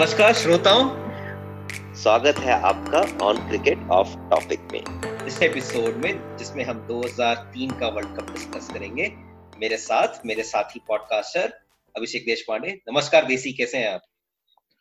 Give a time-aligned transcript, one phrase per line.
[0.00, 0.84] नमस्कार श्रोताओं।
[1.94, 7.88] स्वागत है आपका ऑन क्रिकेट ऑफ़ टॉपिक में। इस एपिसोड में जिसमें हम 2003 का
[7.88, 9.12] वर्ल्ड कप डिस्कस करेंगे
[9.60, 11.52] मेरे साथ मेरे साथी पॉडकास्टर
[11.96, 14.00] अभिषेक देश पांडे नमस्कार देसी कैसे हैं आप?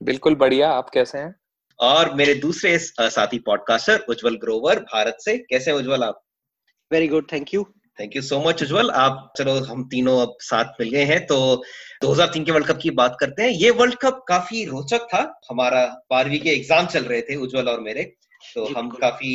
[0.04, 1.36] बिल्कुल बढ़िया आप कैसे हैं?
[1.80, 6.24] और मेरे दूसरे साथी पॉडकास्टर उज्जवल ग्रोवर भारत से। कैसे उज्जवल आप?
[6.92, 7.64] Very good thank you
[8.00, 8.92] thank you so much Ujjwal.
[8.92, 11.64] आप चलो हम तीनों अब साथ मिल गए हैं तो
[12.02, 15.86] 2003 के वर्ल्ड कप की बात करते हैं। ये वर्ल्ड कप काफ़ी रोचक था। हमारा
[16.12, 18.04] बारहवीं के एग्ज़ाम चल रहे थे उज्जवल और मेरे।
[18.44, 19.32] तो हम काफ़ी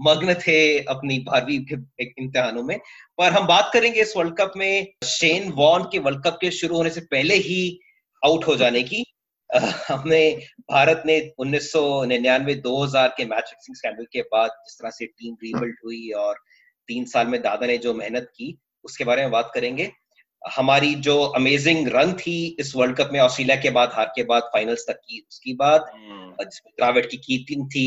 [0.00, 2.78] मग्न थे अपनी बारहवीं के इम्तिहानों में।
[3.18, 6.76] पर हम बात करेंगे इस वर्ल्ड कप में शेन वॉन के वर्ल्ड कप के शुरू
[6.76, 7.58] होने से पहले ही
[8.22, 9.04] आउट हो जाने की।
[9.88, 10.22] हमने
[10.70, 14.90] भारत ने उन्नीस सौ निन्यानवे दो हज़ार के मैच फिक्सिंग स्कैंडल के बाद जिस तरह
[14.90, 16.38] से टीम रीबिल्ड हुई और
[16.88, 19.90] तीन साल में दादा ने जो मेहनत की उसके बारे में बात करेंगे।
[20.46, 24.42] हमारी जो अमेजिंग रन थी इस वर्ल्ड कप में ऑस्ट्रेलिया के बाद हार के बाद
[24.52, 27.86] फाइनल्स तक की उसकी बात हम्म। जिसमें द्राविड की कीपिंग थी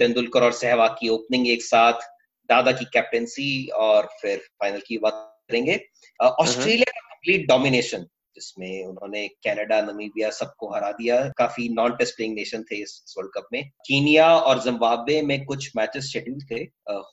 [0.00, 2.08] तेंदुलकर और सहवाग की ओपनिंग एक साथ
[2.48, 5.80] दादा की कैप्टेंसी और फिर फाइनल की बात करेंगे
[6.20, 12.34] ऑस्ट्रेलिया का कंप्लीट डोमिनेशन जिसमें उन्होंने कनाडा, नमीबिया सबको हरा दिया। काफ़ी नॉन टेस्ट प्लेइंग
[12.34, 16.62] नेशन थे इस वर्ल्ड कप में। कीनिया और जिम्बाब्वे में कुछ मैचेस शेड्यूल थे।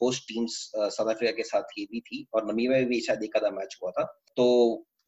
[0.02, 3.38] होस्ट टीम्स साउथ अफ्रीका के साथ ये भी थी और नमीबिया में भी शायद एक
[3.38, 4.04] आधा मैच हुआ था।
[4.38, 4.48] तो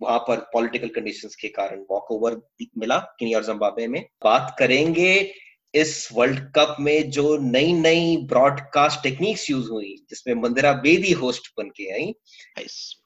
[0.02, 2.42] वहाँ पर पॉलिटिकल कंडीशंस के कारण वॉक ओवर
[2.78, 5.14] मिला कीनिया और जिम्बाब्वे में। बात करेंगे
[5.76, 11.48] इस वर्ल्ड कप में जो नई नई ब्रॉडकास्ट टेक्निक्स यूज़ हुई जिसमें मंदिरा बेदी होस्ट
[11.58, 12.14] बन के आई।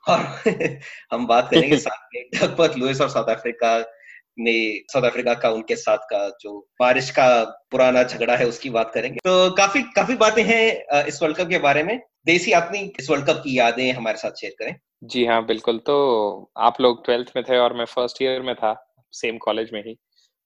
[0.09, 0.19] और
[1.11, 3.93] हम बात करेंगे साथ में डगपत लुइस और साउथ अफ्रीका
[4.39, 8.91] ने साउथ अफ्रीका का उनके साथ का जो बारिश का पुराना झगड़ा है उसकी बात
[8.93, 13.09] करेंगे। तो काफ़ी काफ़ी बातें हैं इस वर्ल्ड कप के बारे में। देसी अपनी इस
[13.09, 17.31] वर्ल्ड कप की यादें हमारे साथ शेयर करें। जी हाँ बिल्कुल। तो आप लोग ट्वेल्थ
[17.35, 19.94] में थे और मैं फ़र्स्ट ईयर में था सेम कॉलेज में ही।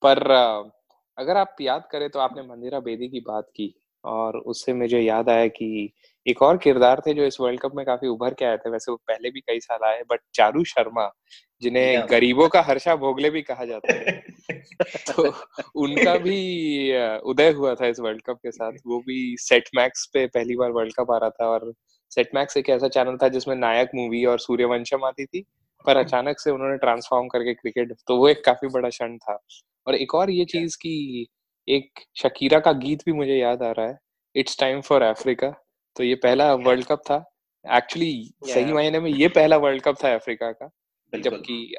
[0.06, 0.18] पर
[1.22, 3.74] अगर आप याद करें तो आपने मंदिरा बेदी की बात की
[4.04, 5.94] और उससे मुझे याद आया कि
[6.28, 8.92] एक और किरदार थे जो इस वर्ल्ड कप में काफ़ी उभर के आए थे वैसे
[8.92, 11.10] वो पहले भी कई साल आए बट चारू शर्मा
[11.62, 14.24] जिन्हें गरीबों का हर्षा भोगले भी कहा जाता है।
[15.12, 15.34] तो
[15.76, 16.40] उनका भी
[17.20, 20.72] उदय हुआ था इस वर्ल्ड कप के साथ। वो भी सेट मैक्स पे पहली बार
[20.72, 21.74] वर्ल्ड कप आ रहा था और
[22.12, 25.46] सेट मैक्स एक ऐसा चैनल था जिसमें नायक मूवी और सूर्यवंशम आती थी
[25.86, 29.40] पर अचानक से उन्होंने ट्रांसफॉर्म करके क्रिकेट तो वो एक काफ़ी बड़ा क्षण था।
[29.88, 31.28] और एक और ये चीज़ की
[31.70, 33.98] एक शकीरा का गीत भी मुझे याद आ रहा है
[34.36, 35.50] इट्स टाइम फॉर अफ्रीका
[35.96, 37.26] तो ये पहला वर्ल्ड कप था।
[37.78, 40.70] एक्चुअली सही मायने में ये पहला वर्ल्ड कप था अफ्रीका का
[41.20, 41.76] जबकि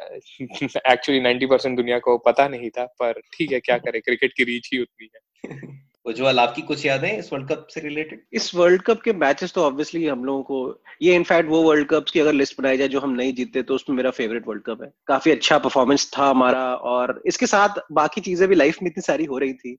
[0.92, 4.44] एक्चुअली नाइन्टी परसेंट दुनिया को पता नहीं था पर ठीक है क्या करे क्रिकेट की
[4.44, 5.20] रीच ही उतनी है।
[6.06, 9.62] उज्जवल, आपकी कुछ यादें इस वर्ल्ड कप से रिलेटेड इस वर्ल्ड कप के मैचेस तो
[9.62, 13.00] ऑब्वियसली हम लोगों को, ये इनफैक्ट वो वर्ल्ड कप्स की अगर लिस्ट बनाई जाए जो
[13.00, 16.64] हम नहीं जीतते तो उसमें मेरा फेवरेट वर्ल्ड कप है। काफ़ी अच्छा परफॉर्मेंस था हमारा
[16.74, 19.74] और इसके साथ बाकी चीज़ें भी लाइफ में इतनी सारी हो रही थी।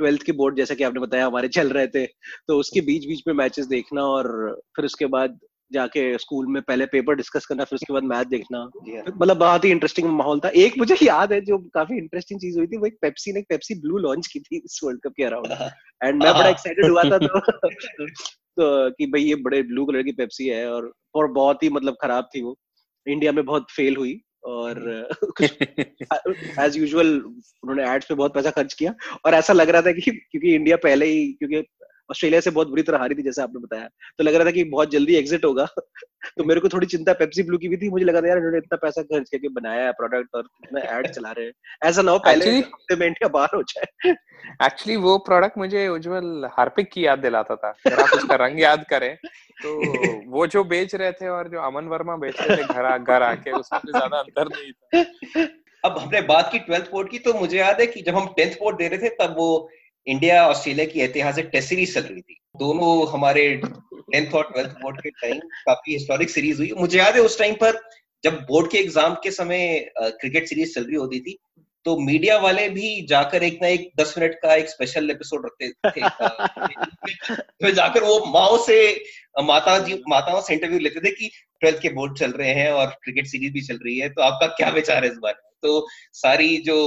[0.00, 3.22] ट्वेल्थ की बोर्ड जैसा कि आपने बताया, हमारे चल रहे थे तो उसके बीच बीच
[3.28, 4.26] में मैचेस देखना और
[4.76, 5.38] फिर उसके बाद
[5.72, 8.70] जाके स्कूल में पहले पेपर डिस्कस करना फिर उसके बाद मैच देखना।
[9.16, 12.66] मतलब बहुत ही इंटरेस्टिंग माहौल था। एक मुझे याद है जो काफ़ी इंटरेस्टिंग चीज़ हुई
[12.66, 15.52] थी वो एक पेप्सी ने पेप्सी ब्लू लॉन्च की थी इस वर्ल्ड कप के अराउंड
[16.04, 17.40] एंड मैं बड़ा एक्साइटेड हुआ था तो,
[18.56, 21.96] तो कि भाई ये बड़े ब्लू कलर की पेप्सी है और और बहुत ही मतलब
[22.02, 22.58] खराब थी वो।
[23.08, 25.08] इंडिया में बहुत फेल हुई और
[26.60, 27.20] एज यूजुअल
[27.62, 28.94] उन्होंने एड्स पे बहुत पैसा खर्च किया।
[29.24, 31.56] और ऐसा लग रहा था कि क्योंकि इंडिया पहले ही क्योंकि
[32.10, 34.64] ऑस्ट्रेलिया से बहुत बुरी तरह हारी थी जैसे आपने बताया। तो लग रहा था कि
[34.64, 35.66] बहुत जल्दी एग्जिट होगा।
[36.38, 38.58] तो मेरे को थोड़ी चिंता पेप्सी ब्लू की भी थी। मुझे लगा था यार इन्होंने
[38.58, 41.52] इतना पैसा खर्च करके बनाया है प्रोडक्ट और इतना एड चला रहे हैं।
[41.84, 44.10] ऐसा ना हो पहले हफ़्ते में इंडिया बाहर हो जाए।
[44.66, 48.86] एक्चुअली वो प्रोडक्ट मुझे उज्जवल हार्पिक की याद दिलाता था। अगर आप उसका रंग याद
[48.90, 49.16] करें।
[49.62, 49.80] तो
[50.30, 53.50] वो जो बेच रहे थे और जो अमन वर्मा बेच रहे थे घर घर आके
[53.50, 55.46] उसमें ज़्यादा अंतर नहीं था।
[55.84, 58.52] अब हमने बात की ट्वेल्थ बोर्ड की तो मुझे याद है कि जब हम टेंथ
[58.52, 59.70] बोर्ड दे रहे थे तब वो
[60.06, 65.00] इंडिया ऑस्ट्रेलिया की ऐतिहासिक टेस्ट सीरीज़ चल रही थी। दोनों हमारे टेंथ और ट्वेल्थ बोर्ड
[65.00, 67.80] के टाइम काफ़ी हिस्टोरिक सीरीज़ हुई। मुझे याद है उस टाइम पर
[68.24, 71.36] जब बोर्ड के एग्ज़ाम के समय क्रिकेट सीरीज़ चल रही होती थी
[71.86, 75.68] तो मीडिया वाले भी जाकर एक ना एक दस मिनट का एक स्पेशल एपिसोड रखते
[75.90, 76.08] थे।
[77.60, 78.78] तो जाकर वो माओ से
[79.42, 81.30] माता जी, माताओं से इंटरव्यू लेते थे कि
[81.60, 84.46] ट्वेल्थ के बोर्ड चल रहे हैं और क्रिकेट सीरीज़ भी चल रही है तो आपका
[84.54, 85.52] क्या विचार है इस बारे में?
[85.62, 86.78] तो सारी जो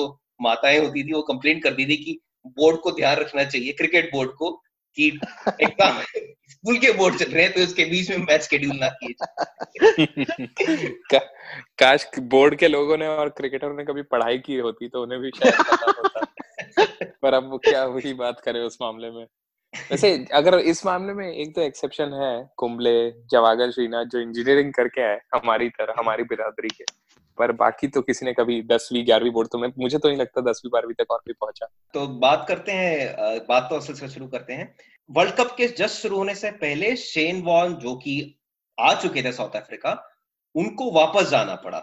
[0.41, 2.19] माताएँ होती थी, वो कंप्लेन करती थी कि
[2.57, 4.51] बोर्ड को ध्यान रखना चाहिए क्रिकेट बोर्ड को
[4.97, 5.19] कि
[5.61, 6.01] एकदम
[6.49, 9.13] स्कूल के बोर्ड चल रहे हैं तो इसके बीच में मैच शेड्यूल ना किए
[11.11, 11.19] का,
[11.77, 15.29] काश बोर्ड के लोगों ने और क्रिकेटर ने कभी पढ़ाई की होती तो उन्हें भी
[15.29, 16.25] शायद पता होता।
[17.21, 19.25] पर अब क्या वही बात करें उस मामले में।
[19.91, 25.01] वैसे अगर इस मामले में एक तो एक्सेप्शन है कुंबले जवागर श्रीनाथ जो इंजीनियरिंग करके
[25.01, 26.83] आए हमारी तरह हमारी बिरादरी के।
[27.39, 30.41] पर बाकी तो किसी ने कभी दसवीं ग्यारहवीं बोर्ड तो मैं मुझे तो नहीं लगता
[30.41, 33.15] दसवीं बारहवीं तक और भी पहुँचा। तो बात करते हैं
[33.49, 34.75] बात तो असल से शुरू करते हैं।
[35.11, 38.39] वर्ल्ड कप के जस्ट शुरू होने से पहले शेन वॉन जो कि
[38.79, 39.93] आ चुके थे साउथ अफ्रीका
[40.55, 41.79] उनको वापस जाना पड़ा।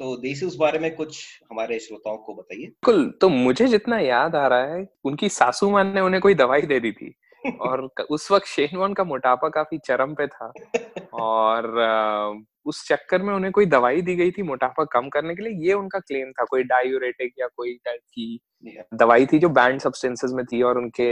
[0.00, 4.36] तो देसी उस बारे में कुछ हमारे श्रोताओं को बताइए। बिल्कुल तो मुझे जितना याद
[4.36, 7.14] आ रहा है उनकी सासू माँ ने उन्हें कोई दवाई दे दी थी।
[7.60, 10.52] और उस वक्त शेन वॉन का मोटापा काफ़ी चरम पे था।
[11.12, 11.72] और
[12.66, 15.72] उस चक्कर में उन्हें कोई दवाई दी गई थी मोटापा कम करने के लिए ये
[15.72, 18.40] उनका क्लेम था कोई डायूरेटिक या कोई टाइप की
[18.94, 21.08] दवाई थी जो बैंड सब्सटेंसेस में थी और उनके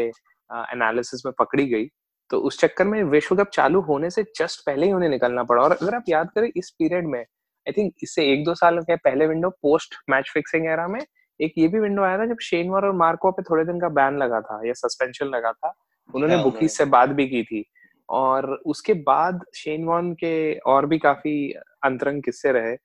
[0.50, 1.88] एनालिसिस में पकड़ी गई।
[2.30, 5.62] तो उस चक्कर में विश्व कप चालू होने से जस्ट पहले ही उन्हें निकलना पड़ा।
[5.62, 8.96] और अगर आप याद करें इस पीरियड में आई थिंक इससे एक दो साल के
[8.96, 11.00] पहले window post match fixing era में
[11.40, 14.16] एक ये भी विंडो आया था जब शेनवर और मार्को पे थोड़े दिन का बैन
[14.18, 15.72] लगा था या सस्पेंशन लगा था।
[16.14, 17.64] उन्होंने बुकीज से बात भी की थी।
[18.08, 21.52] और उसके बाद शेन वॉन के और भी काफ़ी
[21.84, 22.76] अंतरंग किस्से रहे।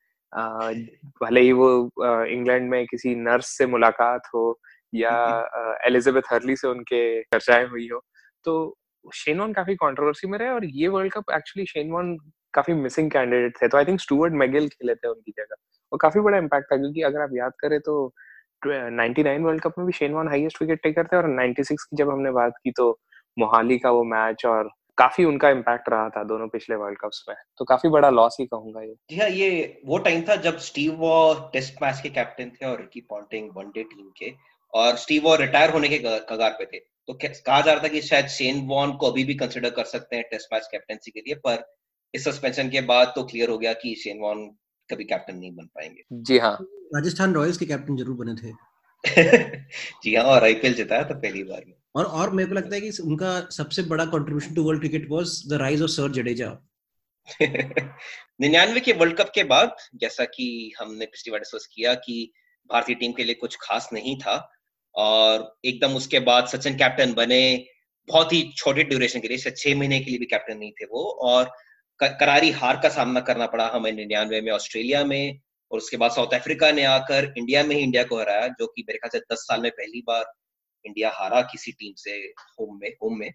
[1.23, 1.69] भले ही वो
[2.25, 4.59] इंग्लैंड में किसी नर्स से मुलाकात हो
[4.93, 5.13] या
[5.85, 8.01] एलिजाबेथ हर्ली से उनके चर्चाएँ हुई हो।
[8.45, 8.75] तो
[9.05, 12.15] शेन वॉन काफ़ी कंट्रोवर्सी में रहे और ये world cup actually Shane Warne
[12.53, 15.55] काफ़ी मिसिंग कैंडिडेट थे। तो आई थिंक स्टुअर्ट मैगिल खेले थे उनकी जगह।
[15.91, 18.13] और काफ़ी बड़ा इम्पैक्ट था क्योंकि अगर आप याद करें तो
[18.67, 22.09] 99 वर्ल्ड कप में भी Shane Warne highest wicket taker थे और 96 की जब
[22.09, 22.99] हमने बात की तो
[23.37, 27.35] मोहाली का वो मैच और काफ़ी उनका इम्पैक्ट रहा था दोनों पिछले वर्ल्ड कप्स में।
[27.57, 30.95] तो काफ़ी बड़ा लॉस ही कहूँगा ये। जी हाँ ये वो टाइम था जब स्टीव
[30.95, 34.33] वॉ टेस्ट मैच के कैप्टन थे और रिकी पॉन्टिंग वनडे टीम के
[34.73, 38.01] और स्टीव वॉ रिटायर होने के कगार पे थे। तो कहा जा रहा था कि
[38.01, 41.35] शायद शेन वॉन को अभी भी कंसिडर कर सकते हैं टेस्ट मैच कैप्टनसी के लिए
[41.35, 41.65] पर
[42.13, 44.45] इस सस्पेंशन के बाद तो क्लियर हो गया कि शेन वॉन
[44.89, 46.57] कभी कैप्टन नहीं बन पाएँगे। जी हाँ।
[46.95, 48.51] राजस्थान रॉयल्स के कैप्टन ज़रूर बने थे।
[50.03, 52.81] जी हाँ और आईपीएल जिताया था पहली बार में। और और मेरे को लगता है
[52.81, 56.57] कि उनका सबसे बड़ा contribution to world cricket was the rise of sir Jadeja
[58.41, 62.31] निन्यानवे के वर्ल्ड कप के बाद, जैसा कि हमने पिछली बार डिस्कस किया कि
[62.69, 64.35] भारतीय टीम के लिए कुछ खास नहीं था,
[64.95, 67.65] और एकदम उसके बाद सचिन कैप्टन बने,
[68.07, 71.03] बहुत ही छोटे ड्यूरेशन के लिए छह महीने के लिए भी कैप्टन नहीं थे वो,
[71.03, 71.51] और
[71.99, 75.39] करारी हार का सामना करना पड़ा हमें निन्यानवे में ऑस्ट्रेलिया में,
[75.71, 78.83] और उसके बाद साउथ अफ्रीका ने आकर इंडिया में ही इंडिया को हराया, जो कि
[78.87, 80.23] मेरे ख्याल से दस साल में पहली बार
[80.85, 82.17] इंडिया हारा किसी टीम से
[82.59, 83.31] होम में होम में।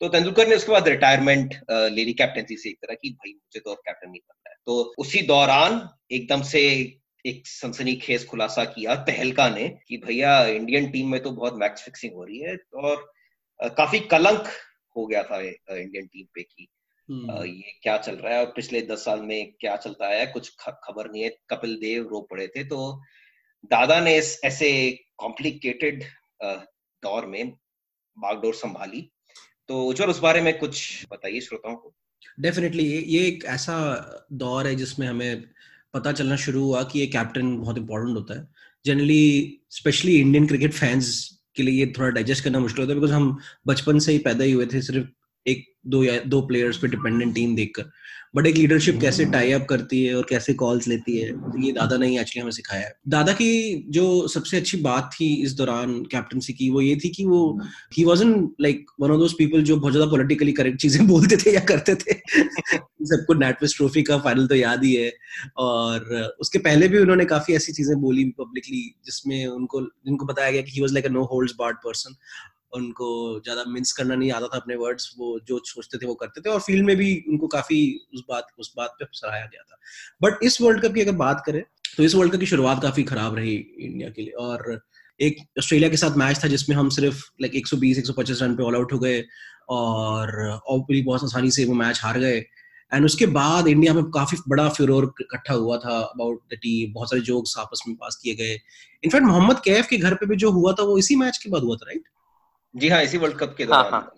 [0.00, 3.60] तो तेंदुलकर ने उसके बाद रिटायरमेंट ले ली कैप्टनसी से एक तरह की भाई मुझे
[3.60, 6.60] तो अब कैप्टन नहीं बनना है। तो उसी दौरान एकदम से
[7.24, 11.80] एक सनसनी खेस खुलासा किया तहलका ने कि भैया इंडियन टीम में तो बहुत मैच
[11.80, 13.10] फिक्सिंग हो रही है और
[13.60, 14.48] काफ़ी कलंक
[14.96, 16.68] हो गया था इंडियन टीम पे की
[17.08, 20.50] हम्म। ये क्या चल रहा है और पिछले दस साल में क्या चलता है कुछ
[20.60, 23.00] खबर नहीं है कपिल देव रो पड़े थे। तो
[23.70, 24.68] दादा ने इस ऐसे
[25.18, 26.04] कॉम्प्लिकेटेड
[27.02, 27.52] दौर में
[28.16, 29.08] बागडोर संभाली।
[29.68, 31.94] तो उज्जवल उस बारे में कुछ बताइए श्रोताओं को।
[32.40, 33.74] डेफिनेटली ये एक ऐसा
[34.32, 35.44] दौर है जिसमें हमें
[35.94, 38.48] पता चलना शुरू हुआ कि ये कैप्टन बहुत इंपॉर्टेंट होता है।
[38.84, 43.12] Generally specially Indian cricket fans के लिए ये थोड़ा डाइजेस्ट करना मुश्किल होता है बिकॉज़
[43.12, 45.06] हम बचपन से ही पैदा ही हुए थे, सिर्फ़
[45.46, 47.90] एक दो या दो प्लेयर्स पे डिपेंडेंट टीम देखकर।
[48.36, 51.28] बट एक लीडरशिप कैसे टाई अप करती है और कैसे कॉल्स लेती है,
[51.58, 55.26] ये दादा ने ही एक्चुअली हमें सिखाया है। दादा की जो सबसे अच्छी बात थी
[55.42, 57.58] इस दौरान कैप्टनसी की, वो ये थी कि वो
[57.96, 61.54] he wasn't like one of those people जो बहुत ज़्यादा पॉलिटिकली करेक्ट चीज़ें बोलते थे
[61.54, 62.14] या करते थे।
[63.02, 65.12] सबको नेटवेस्ट ट्रॉफी का फाइनल तो याद ही है।
[65.56, 70.62] और उसके पहले भी उन्होंने काफ़ी ऐसी चीज़ें बोली पब्लिकली जिसमें उनको, जिनको बताया गया
[70.62, 72.14] कि he was like a no holds barred person
[72.72, 73.08] उनको
[73.40, 76.50] ज़्यादा मिन्स करना नहीं आता था अपने वर्ड्स वो जो सोचते थे वो करते थे,
[76.50, 77.80] और फ़ील्ड में भी उनको काफ़ी
[78.14, 79.78] उस बात उस बात पे सराहाया गया था।
[80.22, 81.62] बट इस वर्ल्ड कप की अगर बात करें
[81.98, 84.80] तो इस वर्ल्ड कप की शुरुआत काफ़ी खराब रही इंडिया के लिए। और
[85.20, 88.76] एक ऑस्ट्रेलिया के साथ मैच था, जिसमें हम सिर्फ़ लाइक 120 125 रन पे ऑल
[88.76, 89.22] आउट हो गए,
[89.70, 92.38] और ऑब्वियसली बहुत आसानी से वो मैच हार गए।
[92.92, 97.10] एंड उसके बाद इंडिया में काफ़ी बड़ा फिरोर इकट्ठा हुआ था अबाउट द टीम बहुत
[97.10, 98.54] सारे जोक्स आपस में पास किए गए।
[99.02, 101.62] इनफैक्ट मोहम्मद कैफ के घर पे भी जो हुआ था, वो इसी मैच के बाद
[101.62, 102.02] हुआ था राइट
[102.74, 104.12] जी हाँ इसी वर्ल्ड कप के हाँ, दौरान हाँ,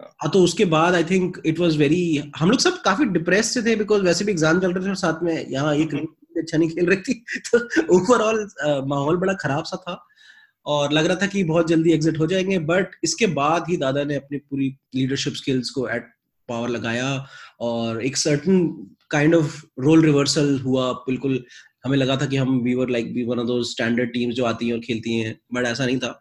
[0.00, 3.62] हाँ। तो उसके बाद I think it was very हम लोग सब काफ़ी डिप्रेस से
[3.62, 5.94] थे बिकॉज़ वैसे भी एग्ज़ाम चल रहे थे और साथ में यहाँ एक
[6.38, 7.58] अच्छा नहीं खेल रही थी तो
[7.96, 8.48] ओवरऑल
[8.88, 10.04] माहौल बड़ा खराब सा था
[10.66, 14.04] और लग रहा था कि बहुत जल्दी एग्जिट हो जाएँगे बट इसके बाद ही दादा
[14.04, 16.10] ने अपनी पूरी लीडरशिप स्किल्स को एट
[16.48, 17.26] पावर लगाया
[17.60, 21.44] और एक certain kind of role reversal हुआ। बिल्कुल
[21.84, 24.44] हमें लगा था कि हम we were like we one of those standard teams जो
[24.44, 26.20] आती हैं और खेलती हैं बट ऐसा नहीं था।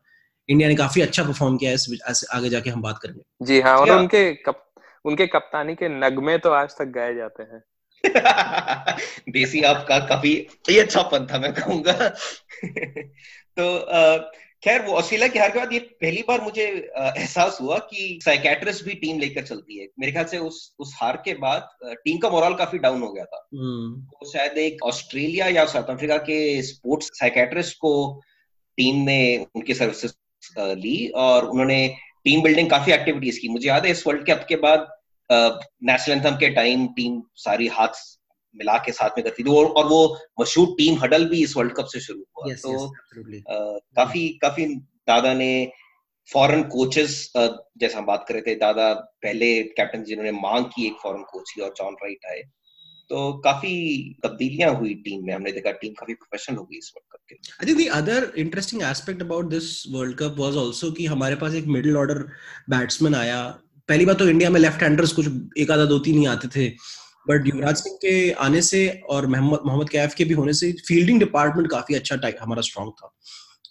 [0.50, 1.78] इंडिया ने काफ़ी अच्छा परफॉर्म किया है
[2.34, 4.74] आगे जाके हम बात करेंगे। जी हाँ और उनके कप,
[5.06, 7.64] उनके कप्तानी के नगमे तो आज तक गाए जाते हैं।
[9.32, 12.10] देसी आपका काफ़ी ये अच्छा पन था मैं कहूँगा।
[13.60, 13.80] तो
[14.64, 18.86] खैर वो ऑस्ट्रेलिया की हार के बाद ये पहली बार मुझे एहसास हुआ कि साइकेट्रिस्ट
[18.86, 22.30] भी टीम लेकर चलती है। मेरे ख्याल से उस उस हार के बाद टीम का
[22.30, 26.62] मोरल काफ़ी डाउन हो गया था। हम्म। तो शायद एक ऑस्ट्रेलिया या साउथ अफ्रीका के
[26.62, 28.22] स्पोर्ट्स साइकेट्रिस्ट को
[28.78, 30.14] टीम ने उनकी सर्विसेज़
[30.58, 31.88] ली और उन्होंने
[32.24, 34.88] टीम बिल्डिंग काफ़ी एक्टिविटीज़ की। मुझे याद है इस वर्ल्ड कप के बाद
[35.30, 38.00] नेशनल एंथम के टाइम टीम सारी हाथ
[38.56, 41.74] मिला के साथ में करती थी। और, और वो मशहूर टीम हडल भी इस वर्ल्ड
[41.74, 44.66] कप से शुरू हुआ। Yes, तो yes, आ, काफ़ी काफ़ी
[45.08, 45.72] दादा ने
[46.30, 50.98] फॉरेन कोचेस जैसे हम बात कर रहे थे दादा पहले कैप्टन जिन्होंने मांग की एक
[51.04, 52.42] फॉरेन कोच की और जॉन राइट आए।
[53.10, 53.74] तो काफ़ी
[54.24, 57.36] तब्दीलियाँ हुई टीम में, हमने देखा टीम काफ़ी प्रोफेशनल हो गई इस वर्ल्ड कप के
[57.36, 61.54] I think the other interesting aspect about this world cup was also कि हमारे पास
[61.56, 62.20] एक मिडिल ऑर्डर
[62.70, 63.44] बैट्समैन आया।
[63.90, 66.68] पहली बात तो इंडिया में लेफ़्ट हैंडर्स कुछ एक आधा दो तीन ही आते थे।
[67.30, 71.20] बट युवराज सिंह के आने से और मोहम्मद मोहम्मद कैफ के भी होने से फील्डिंग
[71.20, 73.14] डिपार्टमेंट काफ़ी अच्छा हमारा स्ट्रॉन्ग था।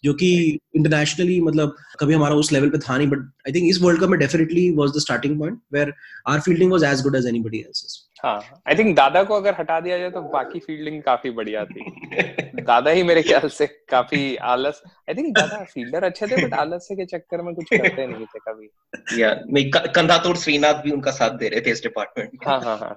[0.04, 0.28] जो कि
[0.76, 4.08] इंटरनेशनली मतलब कभी हमारा उस लेवल पे था नहीं बट आई थिंक इस वर्ल्ड कप
[4.08, 5.92] में definitely was the starting point where
[6.28, 9.78] our fielding was as good as anybody else's हाँ आई थिंक दादा को अगर हटा
[9.80, 14.80] दिया जाए तो बाकी फील्डिंग काफ़ी बढ़िया थी। दादा ही मेरे ख्याल से काफ़ी आलस
[15.08, 18.38] आई थिंक दादा फील्डर अच्छे थे बट आलस के चक्कर में कुछ करते नहीं थे
[18.48, 22.60] कभी। या मैं कंधा तोड़ श्रीनाथ भी उनका साथ दे रहे थे इस डिपार्टमेंट हाँ
[22.62, 22.94] हाँ हाँ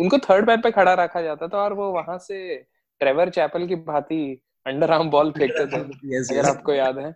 [0.00, 2.56] उनको थर्ड पैड पे खड़ा रखा जाता था और वो वहाँ से
[3.00, 4.20] ट्रेवर चैपल की भांति
[4.66, 5.80] अंडर आर्म बॉल फेंकते थे
[6.20, 6.56] yes, अगर yes.
[6.56, 7.14] आपको याद है।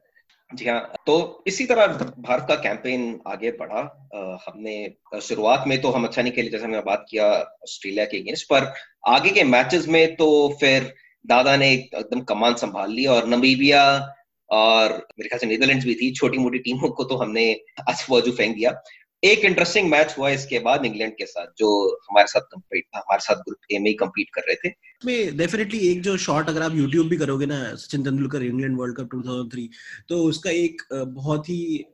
[0.55, 1.87] जी हाँ तो इसी तरह
[2.19, 6.65] भारत का कैंपेन आगे बढ़ा। आ, हमने शुरुआत में तो हम अच्छा नहीं खेले जैसे
[6.65, 7.27] हमने बात किया
[7.63, 8.73] ऑस्ट्रेलिया के अगेंस्ट पर
[9.07, 10.95] आगे के मैचेस में तो फिर
[11.27, 14.15] दादा ने एकदम कमान संभाल ली और नमीबिया
[14.51, 17.97] और मेरे ख्याल से नीदरलैंड्स भी थी छोटी मोटी टीमों को तो हमने आज
[18.37, 18.83] फेंक दिया।
[19.23, 23.37] एक इंटरेस्टिंग मैच हुआ इसके बाद इंग्लैंड के साथ, जो हमारे साथ कंपीट हमारे साथ
[23.39, 24.73] ग्रुप ए में ही कम्पीट कर रहे थे।
[25.03, 28.97] में डेफिनेटली एक जो शॉट अगर आप यूट्यूब भी करोगे ना, Sachin Tendulkar England world
[28.97, 29.69] cup 2003
[30.09, 31.85] तो उसका एक बहुत ही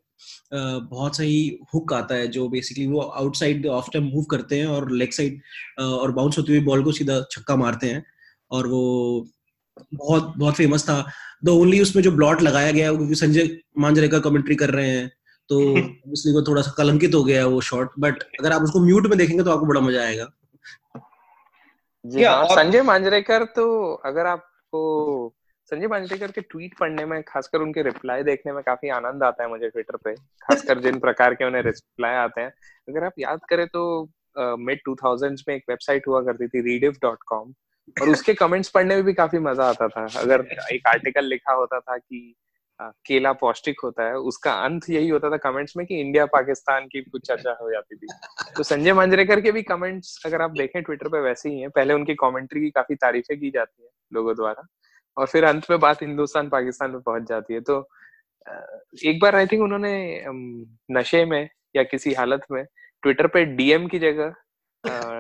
[0.53, 4.91] बहुत सही हुक आता है, जो बेसिकली वो आउटसाइड ऑफ़ टाइम मूव करते हैं और
[4.93, 5.41] लेग साइड
[5.81, 8.05] और बाउंस होती हुई बॉल को सीधा छक्का मारते हैं।
[8.51, 9.27] और वो
[9.95, 11.05] बहुत बहुत फ़ेमस था।
[11.45, 15.11] द ओनली उसमें जो ब्लॉट लगाया गया है क्योंकि संजय मांजरेकर कमेंट्री कर रहे हैं।
[15.51, 19.07] तो ऑब्वियसली वो थोड़ा सा कलंकित हो गया वो शॉट बट अगर आप उसको म्यूट
[19.07, 20.31] में देखेंगे तो आपको बड़ा मज़ा आएगा।
[22.05, 23.65] जी हाँ संजय मांजरेकर तो
[24.05, 25.35] अगर आपको
[25.71, 29.49] संजय मांजरेकर के ट्वीट पढ़ने में खासकर उनके रिप्लाई देखने में काफ़ी आनंद आता है
[29.51, 32.53] मुझे ट्विटर पे खासकर जिन प्रकार के उन्हें रिप्लाई आते हैं।
[32.89, 33.85] अगर आप याद करें तो
[34.59, 37.53] मिड टू थाउज़ेंड में एक वेबसाइट हुआ करती थी रीडिव डॉट कॉम
[37.97, 41.81] और उसके कमेंट्स पढ़ने में भी काफ़ी मज़ा आता था। अगर एक आर्टिकल लिखा होता
[41.81, 42.35] था कि
[42.81, 47.01] केला पौष्टिक होता है, उसका अंत यही होता था कमेंट्स में कि इंडिया पाकिस्तान की
[47.03, 48.07] कुछ चर्चा हो जाती थी।
[48.57, 51.95] तो संजय मांजरेकर के भी कमेंट्स अगर आप देखें ट्विटर पे वैसे ही हैं। पहले
[51.95, 54.67] उनकी कमेंट्री की काफ़ी तारीफें की जाती है लोगों द्वारा
[55.17, 57.89] और फिर अंत में बात हिंदुस्तान पाकिस्तान में पहुँच जाती है। तो
[59.05, 60.25] एक बार आई थिंक उन्होंने
[60.91, 62.65] नशे में या किसी हालत में
[63.03, 64.35] ट्विटर पे डीएम की जगह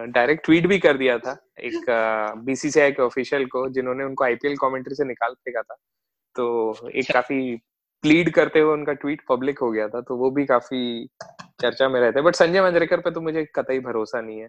[0.06, 1.84] डायरेक्ट ट्वीट भी कर दिया था। एक
[2.44, 5.76] बीसीसीआई के ऑफिशियल को जिन्होंने उनको आईपीएल कमेंट्री से निकाल फेंका था।
[6.36, 7.60] तो एक काफ़ी
[8.02, 11.08] प्लीड करते हुए उनका ट्वीट पब्लिक हो गया था तो वो भी काफ़ी
[11.60, 14.48] चर्चा में रहते बट संजय मंजरेकर पे तो मुझे कतई भरोसा नहीं है।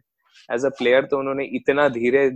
[0.51, 2.31] एज अ प्लेयर तो उन्होंने इतना धीरे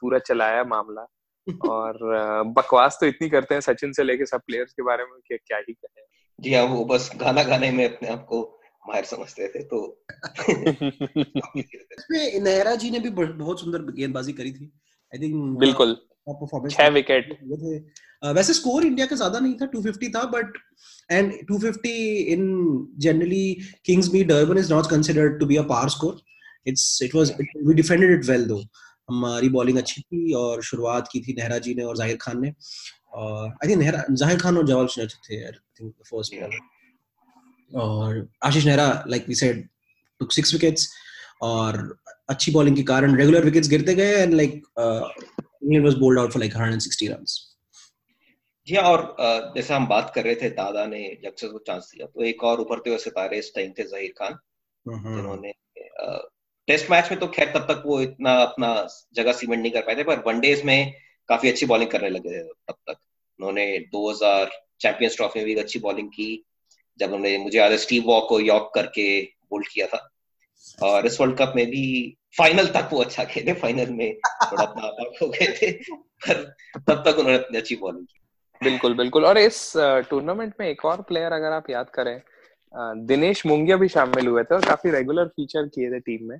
[0.00, 1.06] पूरा चलाया मामला।
[1.70, 1.98] और
[2.46, 5.58] बकवास तो इतनी करते हैं सचिन से लेके सब प्लेयर्स के बारे में कि क्या
[5.58, 6.02] ही कहें।
[6.40, 10.02] जी हाँ वो बस गाना गाने में अपने आप को माहिर समझते थे तो
[12.44, 14.72] नेहरा जी ने भी बहुत सुंदर गेंदबाजी करी थी।
[15.14, 17.38] आई थिंक बिल्कुल। छह विकेट
[18.34, 20.56] वैसे स्कोर इंडिया का ज़्यादा नहीं था 250 था but
[21.10, 21.86] and 250
[22.34, 22.46] in
[22.98, 23.56] generally
[24.12, 26.20] Kingsmead Durban is not considered to be a par score
[26.66, 28.62] it's it was we defended it well though
[29.08, 32.52] हमारी बॉलिंग अच्छी थी और शुरुआत की थी नेहरा जी ने और ज़ाहिर खान ने।
[33.12, 36.34] और आई थिंक नेहरा ज़ाहिर खान और जवाल सिंह थे आई थिंक फ़र्स्ट
[37.70, 39.66] और Ashish Nehra like we said
[40.20, 40.88] took six wickets
[41.42, 41.96] और
[42.28, 44.62] अच्छी बॉलिंग के कारण रेगुलर विकेट्स गिरते गए and like
[45.64, 47.40] England was bowled out for like 160 runs
[48.66, 52.24] जी और जैसे हम बात कर रहे थे दादा ने यक्षस को चांस दिया तो
[52.24, 54.38] एक और उभरते हुए सितारे इस टाइम थे जहीर खान
[54.88, 55.52] जिन्होंने
[56.68, 58.70] टेस्ट मैच में तो खैर तब तक वो इतना अपना
[59.14, 60.94] जगह सीमेंट नहीं कर पाए थे पर वनडेज में
[61.28, 62.96] काफ़ी अच्छी बॉलिंग करने लगे थे तब तक।
[63.38, 66.44] उन्होंने 2000 चैंपियंस ट्रॉफी में भी अच्छी बॉलिंग की
[66.98, 69.06] जब उन्होंने मुझे याद है स्टीव वॉक को यॉक करके
[69.50, 70.08] बोल्ड किया था।
[70.82, 71.84] और इस वर्ल्ड कप में भी
[72.34, 74.14] फाइनल तक वो अच्छा खेले फाइनल में
[74.44, 74.64] थोड़ा
[75.22, 75.70] हो गए थे
[76.26, 76.42] पर
[76.76, 78.20] तब तक उन्होंने अपनी अच्छी बॉलिंग की।
[78.62, 79.72] बिल्कुल बिल्कुल। और इस
[80.10, 82.20] टूर्नामेंट में एक और प्लेयर अगर आप याद करें
[83.06, 86.38] दिनेश मुंगिया भी शामिल हुए थे और काफ़ी रेगुलर फीचर किए थे टीम में।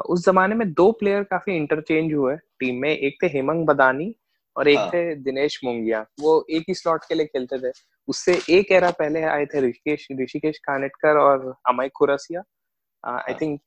[0.00, 4.14] उस जमाने में दो प्लेयर काफ़ी इंटरचेंज हुए टीम में एक थे हेमंग बदानी
[4.56, 4.88] और एक हाँ.
[4.88, 7.72] थे दिनेश मुंगिया। वो एक ही स्लॉट के लिए खेलते थे।
[8.08, 12.42] उससे एक एरा पहले आए थे ऋषिकेश ऋषिकेश कानेटकर और अमय खुरसिया।
[13.06, 13.60] आई थिंक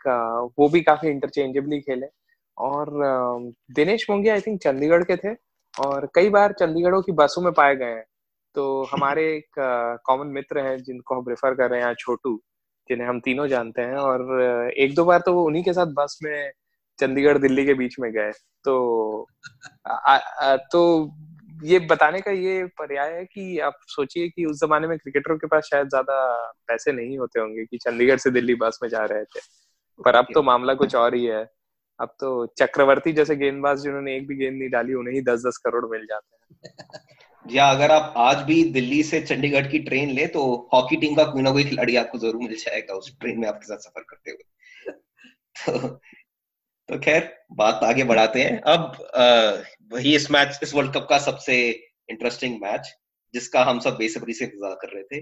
[0.60, 2.08] वो भी काफ़ी इंटरचेंजेबली खेले।
[2.58, 2.88] और
[3.72, 5.36] दिनेश मुंगिया आई थिंक चंडीगढ़ के थे।
[5.86, 8.06] और कई बार चंडीगढ़ों की बसों में पाए गए हैं।
[8.56, 9.48] तो हमारे एक
[10.06, 12.42] कॉमन मित्र हैं जिनको हम रेफर कर रहे हैं छोटू
[12.90, 14.22] जिन्हें हम तीनों जानते हैं। और
[14.78, 16.52] एक दो बार तो वो उन्हीं के साथ बस में
[17.00, 18.32] चंडीगढ़ दिल्ली के बीच में गए।
[18.64, 19.28] तो
[19.88, 21.12] आ, आ, तो
[21.64, 25.48] ये बताने का ये पर्याय है कि आप सोचिए कि उस जमाने में क्रिकेटरों के
[25.48, 26.36] पास शायद ज़्यादा
[26.68, 29.40] पैसे नहीं होते होंगे कि चंडीगढ़ से दिल्ली बस में जा रहे थे।
[30.06, 31.50] पर अब तो मामला कुछ और ही है।
[32.00, 35.58] अब तो चक्रवर्ती जैसे गेंदबाज जिन्होंने एक भी गेंद नहीं डाली उन्हें ही दस दस
[35.58, 36.74] करोड़ मिल जाते हैं।
[37.52, 41.24] या अगर आप आज भी दिल्ली से चंडीगढ़ की ट्रेन ले तो हॉकी टीम का
[41.24, 44.32] कोई ना कोई खिलाड़ी आपको ज़रूर मिल जाएगा उस ट्रेन में आपके साथ सफ़र करते
[44.32, 44.44] हुए।
[45.70, 46.00] तो,
[46.90, 48.98] तो खैर, बात आगे बढ़ाते हैं। अब
[49.92, 51.56] वही इस मैच, इस वर्ल्ड कप का सबसे
[52.10, 52.94] इंटरेस्टिंग मैच
[53.34, 55.22] जिसका हम सब बेसब्री से इंतज़ार कर रहे थे।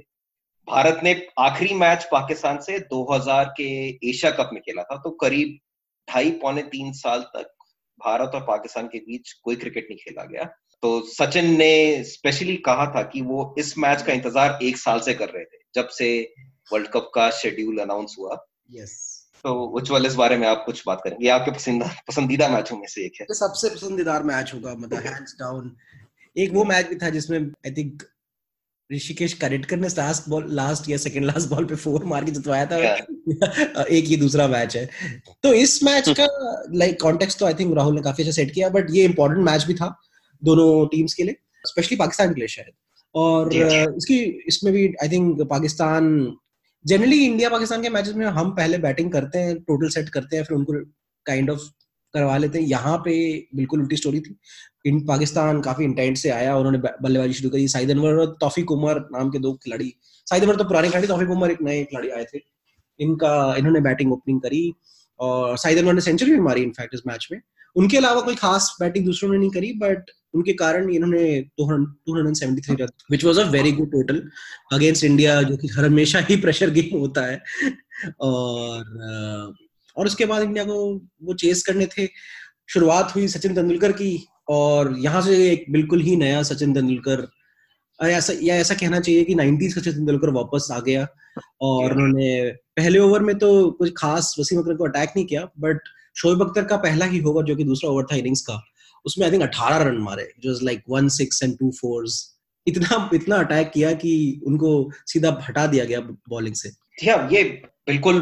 [0.67, 3.69] भारत ने आखिरी मैच पाकिस्तान से 2000 के
[4.09, 5.57] एशिया कप में खेला था तो करीब
[6.07, 7.49] ढाई, पौने तीन साल तक
[7.99, 10.43] भारत और पाकिस्तान के बीच कोई क्रिकेट नहीं खेला गया।
[10.83, 15.13] तो सचिन ने स्पेशली कहा था कि वो इस मैच का इंतज़ार एक साल से
[15.13, 16.33] कर रहे थे, जब से
[16.73, 18.37] वर्ल्ड कप का शेड्यूल अनाउंस हुआ।
[18.71, 19.12] Yes.
[19.45, 23.05] तो उज्जवल इस बारे में आप कुछ बात करेंगे। आपके पसंदीदा पसंदीदा मैचों में से
[23.05, 25.75] एक है। सबसे पसंदीदा मैच होगा मतलब हैंड्स डाउन
[26.37, 28.03] एक वो मैच भी था जिसमें आई थिंक
[28.93, 32.65] ऋषिकेश करेटकर ने लास्ट बॉल लास्ट या सेकंड लास्ट बॉल पे फोर मार के जितवाया
[32.65, 32.77] था।
[33.83, 34.89] एक ही दूसरा मैच है।
[35.43, 36.27] तो इस मैच का
[36.73, 39.63] लाइक कॉन्टेक्स्ट तो आई थिंक राहुल ने काफ़ी अच्छा सेट किया बट ये इंपॉर्टेंट मैच
[39.63, 40.01] भी था
[40.43, 41.35] दोनों टीम्स के लिए
[41.67, 42.71] स्पेशली पाकिस्तान के लिए शायद।
[43.15, 46.37] और इसकी इसमें भी I think Pakistan
[46.85, 50.43] generally India Pakistan के मैचेस में हम पहले बैटिंग करते हैं टोटल सेट करते हैं,
[50.43, 50.73] फिर उनको
[51.25, 51.61] काइंड ऑफ़
[52.13, 53.13] करवा लेते हैं। यहाँ पे
[53.55, 54.35] बिल्कुल उल्टी स्टोरी थी।
[54.85, 58.99] इन पाकिस्तान काफ़ी इंटेंट से आया, उन्होंने बल्लेबाजी शुरू करी। साइद अनवर और तौफीक उमर
[59.11, 59.93] नाम के दो खिलाड़ी।
[60.29, 62.39] साइद अनवर तो पुराने खिलाड़ी तौफीक उमर एक नए खिलाड़ी आए थे।
[62.99, 64.73] इनका, इन्होंने बैटिंग ओपनिंग करी।
[65.19, 67.39] और साइद अनवर ने सेंचुरी भी मारी इनफैक्ट इस मैच में।
[67.75, 71.23] उनके अलावा कोई खास बैटिंग दूसरों ने नहीं करी बट उनके कारण इन्होंने
[71.59, 74.21] 273 run which was a very good total
[74.73, 77.41] against India जो कि हमेशा ही प्रेशर गेम होता है।
[78.21, 79.55] और
[79.97, 80.77] और उसके बाद इंडिया को
[81.23, 82.07] वो चेस करने थे।
[82.69, 87.27] शुरुआत हुई सचिन तेंदुलकर की, और यहाँ से एक बिल्कुल ही नया सचिन तेंदुलकर
[87.99, 91.07] ऐसा या ऐसा कहना चाहिए कि नाइनटीज सचिन तेंदुलकर वापस आ गया
[91.61, 95.79] और उन्होंने पहले ओवर में तो कुछ खास वसीम अकरम को अटैक नहीं किया बट
[96.17, 98.61] शोएब अख्तर का पहला ही होगा जो कि दूसरा ओवर था इनिंग्स का।
[99.05, 102.21] उसमें आई थिंक अठारह रन मारे जो like one six and two fours
[102.67, 104.71] इतना इतना अटैक किया कि उनको
[105.07, 106.69] सीधा हटा दिया गया बॉलिंग से।
[107.03, 107.43] ये
[107.87, 108.19] बिल्कुल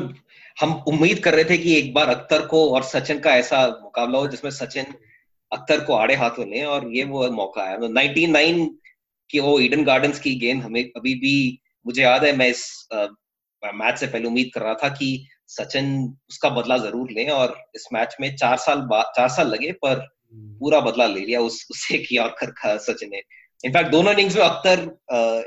[0.62, 4.20] हम उम्मीद कर रहे थे कि एक बार अख्तर को और सचिन का ऐसा मुकाबला
[4.20, 4.94] हो जिसमें सचिन
[5.52, 8.70] अख्तर को आड़े हाथों ले और ये वो मौका है नाइनटी नाइन
[9.32, 11.36] की वो ईडन गार्डन्स की गेंद हमें अभी भी
[11.86, 12.64] मुझे याद है मैं इस
[13.64, 15.10] मैच से पहले उम्मीद कर रहा था कि
[15.48, 15.94] सचिन
[16.30, 19.98] उसका बदला ज़रूर लें और इस मैच में चार साल बाद चार साल लगे पर
[20.34, 23.22] हम्म। पूरा बदला ले लिया उस उससे एक यॉर्कर का सचिन ने।
[23.64, 24.80] इनफैक्ट दोनों इनिंग्स में अख्तर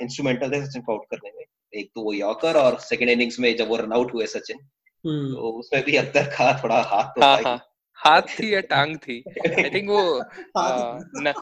[0.03, 3.57] इंस्ट्रूमेंटल थे सचिन को आउट करने में। एक तो वो यॉर्कर और सेकंड इनिंग्स में
[3.57, 4.59] जब वो रन आउट हुए सचिन
[5.05, 7.59] हम्म। तो उसमें भी अख्तर का थोड़ा हाथ तो हाँ, हाँ,
[7.99, 9.23] हाथ थी या टांग थी?
[9.29, 10.23] आई थिंक वो
[10.57, 11.33] न,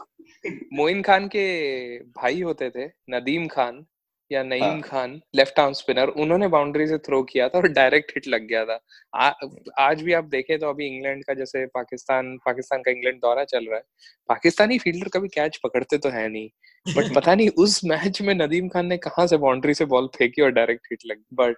[0.45, 3.85] मोइन खान के भाई होते थे नदीम खान
[4.31, 4.81] या नईम हाँ.
[4.81, 8.65] खान लेफ़्ट आर्म स्पिनर उन्होंने बाउंड्री से थ्रो किया था और डायरेक्ट हिट लग गया
[8.65, 8.79] था
[9.13, 9.31] आ,
[9.79, 13.65] आज भी आप देखें तो अभी इंग्लैंड का जैसे पाकिस्तान पाकिस्तान का इंग्लैंड दौरा चल
[13.65, 13.83] रहा है
[14.29, 16.49] पाकिस्तानी फील्डर कभी कैच पकड़ते तो है नहीं
[16.85, 20.41] बट पता नहीं उस मैच में नदीम खान ने कहा से बाउंड्री से बॉल फेंकी
[20.41, 21.57] और डायरेक्ट हिट लगी बट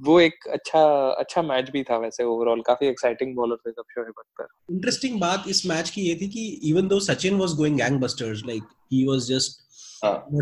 [0.00, 0.80] वो एक अच्छा
[1.18, 5.44] अच्छा मैच भी था वैसे ओवरऑल काफ़ी एक्साइटिंग बॉलर थे सब शोएब अख्तर। इंटरेस्टिंग बात
[5.48, 9.04] इस मैच की ये थी कि even though Sachin was going gangbusters like he.
[9.08, 9.62] Was just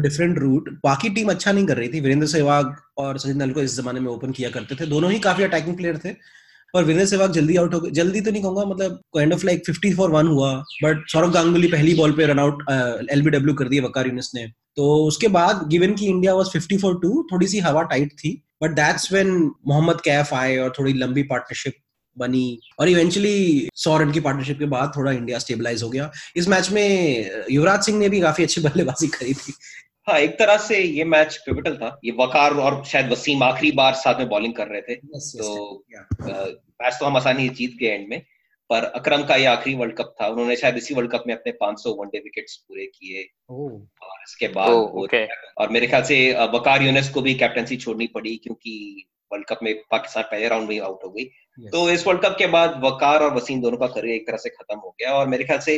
[0.02, 3.76] different route बाकी टीम अच्छा नहीं कर रही थी। वीरेंद्र सहवाग और सचिन तेंदुलकर इस
[3.76, 6.14] जमाने में ओपन किया करते थे। दोनों ही काफ़ी अटैकिंग प्लेयर थे
[6.74, 9.64] और वीरेंद्र सहवाग जल्दी आउट हो गए। जल्दी तो नहीं कहूँगा मतलब kind of like
[9.66, 10.52] 50 for one हुआ
[10.84, 12.62] बट सौरभ गांगुली पहली बॉल पे रन आउट
[13.10, 16.98] एलबीडब्ल्यू कर दिया वकार यूनिस ने। तो उसके बाद गिवन की इंडिया वाज 50 फॉर
[17.02, 19.30] टू थोड़ी सी हवा टाइट थी but that's when
[19.66, 21.74] Mohammad Kaif आए और थोड़ी लंबी पार्टनरशिप
[22.16, 26.48] बनी और इवेंचुअली सौ रन की पार्टनरशिप के बाद थोड़ा इंडिया स्टेबलाइज हो गया। इस
[26.48, 29.52] मैच में युवराज सिंह ने भी काफ़ी अच्छी बल्लेबाजी करी थी।
[30.08, 33.94] हाँ एक तरह से ये मैच पिविटल था। ये वकार और शायद वसीम आखिरी बार
[33.94, 35.84] साथ में बॉलिंग कर रहे थे। Yes, yes, तो
[36.82, 38.22] मैच तो हम आसानी जीत गए एंड में।
[38.72, 41.52] पर अकरम का ये आखिरी वर्ल्ड कप था। उन्होंने शायद इसी वर्ल्ड कप में अपने
[41.62, 45.26] 500 वनडे विकेट्स पूरे किए। और इसके बाद oh, okay.
[45.58, 46.18] और मेरे ख्याल से
[46.54, 48.74] वकार यूनिस को भी कैप्टनसी छोड़नी पड़ी क्योंकि
[49.32, 51.70] वर्ल्ड कप में पाकिस्तान पहले राउंड में आउट हो गई। Yes.
[51.72, 54.50] तो इस वर्ल्ड कप के बाद वकार और वसीम दोनों का करियर एक तरह से
[54.50, 55.76] खत्म हो गया। और मेरे ख्याल से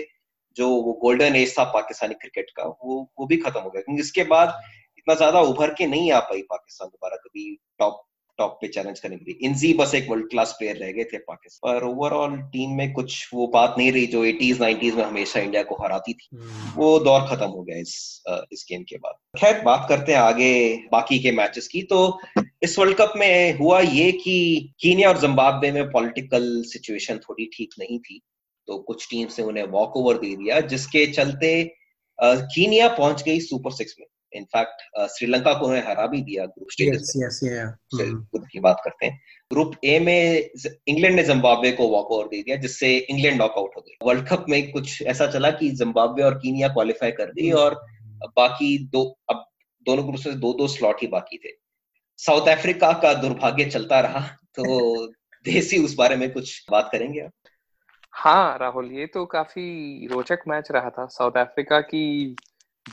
[0.56, 4.02] जो वो गोल्डन एज था पाकिस्तानी क्रिकेट का वो वो भी खत्म हो गया। क्योंकि
[4.02, 4.60] इसके बाद
[4.98, 7.46] इतना ज़्यादा उभर के नहीं आ पाई पाकिस्तान दोबारा कभी
[7.78, 8.02] टॉप
[8.38, 11.18] टॉप पे चैलेंज करने के लिए। इनजी बस एक वर्ल्ड क्लास प्लेयर रह गए थे
[11.18, 15.40] पाकिस्तान। पर ओवरऑल टीम में कुछ वो बात नहीं रही जो एटीज नाइनटीज में हमेशा
[15.40, 19.14] इंडिया को हराती थी। हम्म। वो दौर खत्म हो गया इस इस गेम के बाद।
[19.38, 22.18] खैर बात करते हैं आगे बाकी के मैचेस की। तो
[22.62, 24.36] इस वर्ल्ड कप में हुआ ये कि
[24.80, 28.20] कीनिया और जिम्बाब्वे में पॉलिटिकल सिचुएशन थोड़ी ठीक नहीं थी।
[28.68, 31.50] तो कुछ टीम्स ने उन्हें वॉक ओवर दे दिया जिसके चलते
[32.18, 37.10] कीनिया पहुँच गई सुपर सिक्स में। इनफैक्ट श्रीलंका को उन्हें हरा भी दिया ग्रुप स्टेज
[37.94, 39.20] ग्रुप की बात करते हैं।
[39.50, 40.50] ग्रुप ए में
[40.88, 44.46] इंग्लैंड ने जिम्बाब्वे को वॉक ओवर दे दिया जिससे इंग्लैंड नॉकआउट हो गई वर्ल्ड कप
[44.48, 47.84] में कुछ ऐसा चला कि जिम्बाब्वे और कीनिया क्वालिफाई कर गई हम्म। और
[48.36, 49.44] बाकी दो अब
[49.86, 51.52] दोनों ग्रुप से दो दो स्लॉट ही बाकी थे।
[52.18, 54.20] साउथ अफ्रीका का दुर्भाग्य चलता रहा
[54.58, 54.64] तो
[55.44, 57.30] देसी उस बारे में कुछ बात करेंगे आप?
[58.12, 62.36] हाँ राहुल ये तो काफ़ी रोचक मैच रहा था। साउथ अफ्रीका की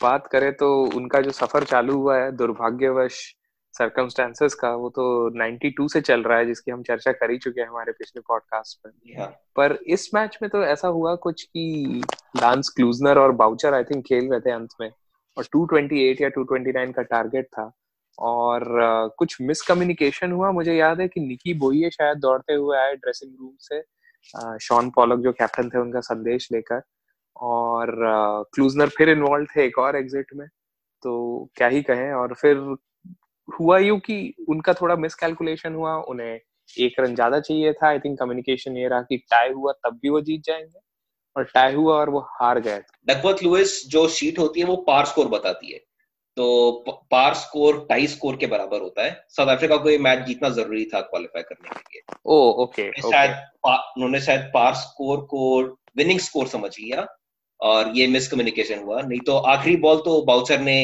[0.02, 3.36] बात करें तो उनका जो सफ़र चालू हुआ है दुर्भाग्यवश
[3.78, 7.62] सरकमस्टेंसेस का वो तो 92 से चल रहा है जिसकी हम चर्चा कर ही चुके
[7.62, 9.32] हैं हमारे पिछले पॉडकास्ट पर yeah.
[9.56, 12.02] पर इस मैच में तो ऐसा हुआ कुछ कि
[12.38, 14.92] डांस क्लूजनर और बाउचर आई थिंक खेल रहे थे अंत में।
[15.38, 17.72] और 228 या 229 का टारगेट था।
[18.20, 22.96] और uh, कुछ मिसकम्युनिकेशन हुआ। मुझे याद है कि निकी बोइए शायद दौड़ते हुए आए
[22.96, 23.82] ड्रेसिंग रूम से।
[24.60, 26.82] शॉन uh, पॉलक जो कैप्टन थे उनका संदेश लेकर।
[27.42, 27.96] और
[28.54, 30.48] क्लूजनर फिर इन्वॉल्व थे एक और एग्जिट में
[31.04, 32.58] तो क्या ही कहें और फिर
[33.60, 36.40] हुआ यू कि उनका थोड़ा मिसकैलकुलेशन हुआ उन्हें
[36.80, 40.10] एक रन ज़्यादा चाहिए था आई थिंक कम्युनिकेशन ये रहा कि टाई हुआ तब भी
[40.10, 40.80] वो जीत जाएँगे
[41.36, 45.06] और टाई हुआ और वो हार गए। डकवर्थ लुइस जो शीट होती है वो पार
[45.06, 45.80] स्कोर बताती है।
[46.38, 50.50] तो पार स्कोर टाई स्कोर के बराबर होता है। साउथ अफ्रीका को ये मैच जीतना
[50.50, 53.32] ज़रूरी था क्वालिफाई करने के लिए। ओ ओके शायद
[53.66, 55.62] उन्होंने शायद पार स्कोर को
[55.98, 57.08] विनिंग स्कोर समझ लिया।
[57.62, 60.76] और ये मिसकम्युनिकेशन हुआ। नहीं तो आखिरी बॉल तो बाउचर ने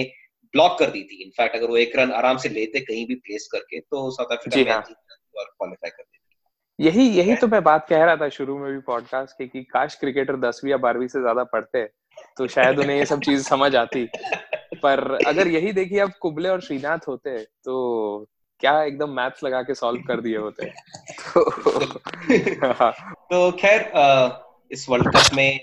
[0.53, 3.47] ब्लॉक कर दी थी। इनफैक्ट अगर वो एक रन आराम से लेते कहीं भी प्लेस
[3.51, 4.81] करके तो साउथ अफ्रीका हाँ.
[4.81, 6.15] और क्वालिफाई कर देती।
[6.79, 9.95] यही यही तो मैं बात कह रहा था शुरू में भी पॉडकास्ट के कि काश
[9.95, 11.83] क्रिकेटर दसवीं या बारहवीं से ज़्यादा पढ़ते
[12.37, 14.03] तो शायद उन्हें ये सब चीज़ समझ आती।
[14.83, 18.27] पर अगर यही देखिए अब कुबले और श्रीनाथ होते तो
[18.61, 20.65] क्या एकदम मैथ्स लगा के सॉल्व कर दिए होते।
[21.33, 22.91] तो।
[23.29, 23.91] तो खैर
[24.71, 25.59] इस वर्ल्ड कप में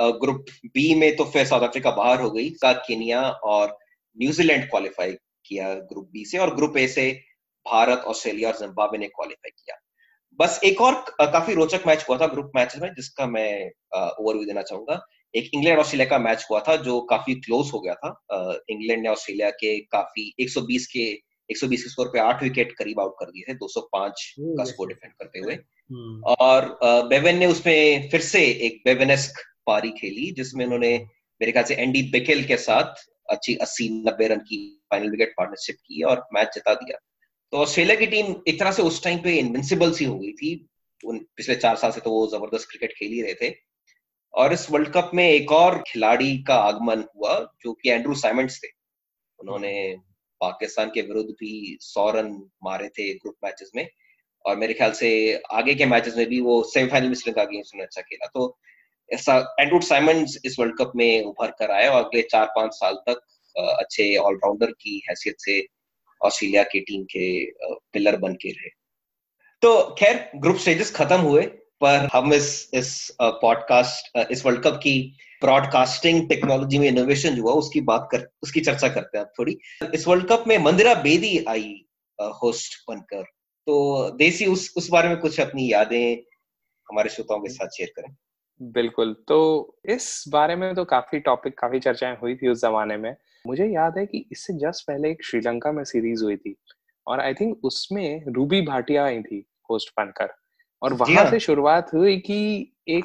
[0.00, 3.22] ग्रुप बी में तो फिर साउथ अफ्रीका बाहर हो गई साथ केनिया
[3.54, 3.76] और
[4.16, 5.12] न्यूजीलैंड क्वालिफाई
[5.46, 7.10] किया ग्रुप बी से और ग्रुप ए से
[7.66, 9.76] भारत ऑस्ट्रेलिया और जिम्बाब्वे ने क्वालिफाई किया।
[10.38, 14.62] बस एक और काफ़ी रोचक मैच हुआ था ग्रुप मैच में जिसका मैं ओवरव्यू देना
[14.62, 15.00] चाहूँगा।
[15.34, 19.08] एक इंग्लैंड ऑस्ट्रेलिया का मैच हुआ था जो काफ़ी क्लोज हो गया था। इंग्लैंड ने
[19.08, 21.04] ऑस्ट्रेलिया के काफ़ी 120 के
[21.50, 25.12] 120 के स्कोर पे आठ विकेट करीब आउट कर दिए थे 205 का स्कोर डिफेंड
[25.12, 30.96] करते हुए। हम्म। और बेवन ने उसमें फिर से एक बेवेनेस्क पारी खेली, जिसमें उन्होंने
[31.40, 34.58] मेरे ख्याल से एंडी बिकेल के साथ अच्छी अस्सी, नब्बे रन की
[34.90, 36.98] फाइनल विकेट पार्टनरशिप की और मैच जिता दिया।
[37.52, 40.50] तो ऑस्ट्रेलिया की टीम एक तरह से उस टाइम पे इनविंसिबल सी हो गई थी।
[41.04, 43.54] उन पिछले चार साल से तो वो ज़बरदस्त क्रिकेट खेल ही रहे थे।
[44.34, 48.60] और इस वर्ल्ड कप में एक और खिलाड़ी का आगमन हुआ, जो कि एंड्रू साइमंड्स
[48.64, 48.68] थे।
[49.38, 49.96] उन्होंने
[50.40, 53.88] पाकिस्तान के विरुद्ध भी सौ रन मारे थे ग्रुप मैचेस में।
[54.44, 55.10] और मेरे ख्याल से
[55.52, 58.58] आगे के मैचेस में भी वो सेमीफाइनल में श्रीलंका गेम्स में अच्छा खेला। तो
[59.12, 62.94] ऐसा एंड्रू साइमंड्स इस वर्ल्ड कप में उभर कर आए और अगले चार पाँच साल
[63.08, 63.20] तक
[63.56, 65.64] अच्छे ऑलराउंडर की हैसियत से
[66.20, 67.24] ऑस्ट्रेलिया की टीम के
[67.92, 68.68] पिलर बन के रहे।
[69.62, 71.42] तो खैर, ग्रुप स्टेजेस खत्म हुए,
[71.80, 74.94] पर हम इस इस पॉडकास्ट इस वर्ल्ड कप की
[75.42, 79.56] ब्रॉडकास्टिंग टेक्नोलॉजी में इनोवेशन जो हुआ, उसकी बात कर, उसकी चर्चा करते हैं थोड़ी।
[79.94, 81.74] इस वर्ल्ड कप में मंदिरा बेदी आई
[82.42, 86.16] होस्ट बनकर। तो देसी, उस उस बारे में कुछ अपनी यादें
[86.88, 88.14] हमारे श्रोताओं के साथ शेयर करें।
[88.60, 93.16] बिल्कुल। तो इस बारे में तो काफ़ी टॉपिक काफ़ी चर्चाएँ हुई थी उस जमाने में।
[93.46, 96.56] मुझे याद है कि इससे जस्ट पहले एक श्रीलंका में सीरीज़ हुई थी
[97.06, 100.28] और आई थिंक उसमें रूबी भाटिया आई थी होस्ट बनकर
[100.82, 103.04] और वहाँ हाँ। से शुरुआत हुई कि एक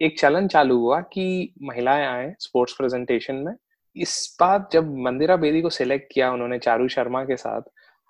[0.00, 3.54] एक चलन चालू हुआ कि महिलाएँ आए स्पोर्ट्स प्रेजेंटेशन में।
[3.96, 7.60] इस बात जब मंदिरा बेदी को सिलेक्ट किया उन्होंने चारू शर्मा के साथ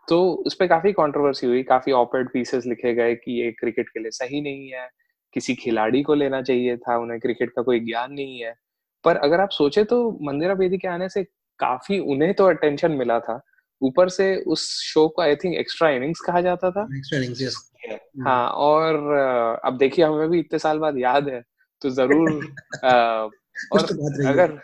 [0.09, 4.01] तो उस पर काफ़ी कंट्रोवर्सी हुई काफ़ी ऑपेड पीसेस लिखे गए कि ये क्रिकेट के
[4.01, 4.89] लिए सही नहीं है।
[5.37, 8.55] किसी खिलाड़ी को लेना चाहिए था उन्हें क्रिकेट का कोई ज्ञान नहीं है।
[9.05, 11.23] पर अगर आप सोचे तो मंदिरा बेदी के आने से
[11.61, 13.41] काफ़ी उन्हें तो अटेंशन मिला था।
[13.83, 17.57] ऊपर से उस शो को आई थिंक एक्स्ट्रा इनिंग्स कहा जाता था। एक्स्ट्रा इनिंग्स यस
[18.21, 21.43] हाँ और अब देखिए हमें भी इतने साल बाद याद है
[21.83, 22.31] तो ज़रूर
[22.85, 22.91] आ,
[23.73, 24.59] और तो अगर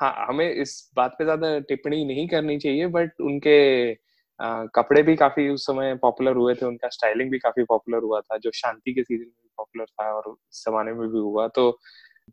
[0.00, 3.58] हाँ हमें इस बात पे ज़्यादा टिप्पणी नहीं करनी चाहिए बट उनके
[3.92, 8.20] आ, कपड़े भी काफ़ी उस समय पॉपुलर हुए थे उनका स्टाइलिंग भी काफ़ी पॉपुलर हुआ
[8.20, 11.70] था जो शांति के सीज़न में पॉपुलर था और इस जमाने में भी हुआ तो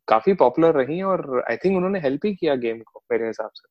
[0.08, 3.68] काफ़ी पॉपुलर रही और आई थिंक उन्होंने हेल्प ही किया गेम को मेरे हिसाब से।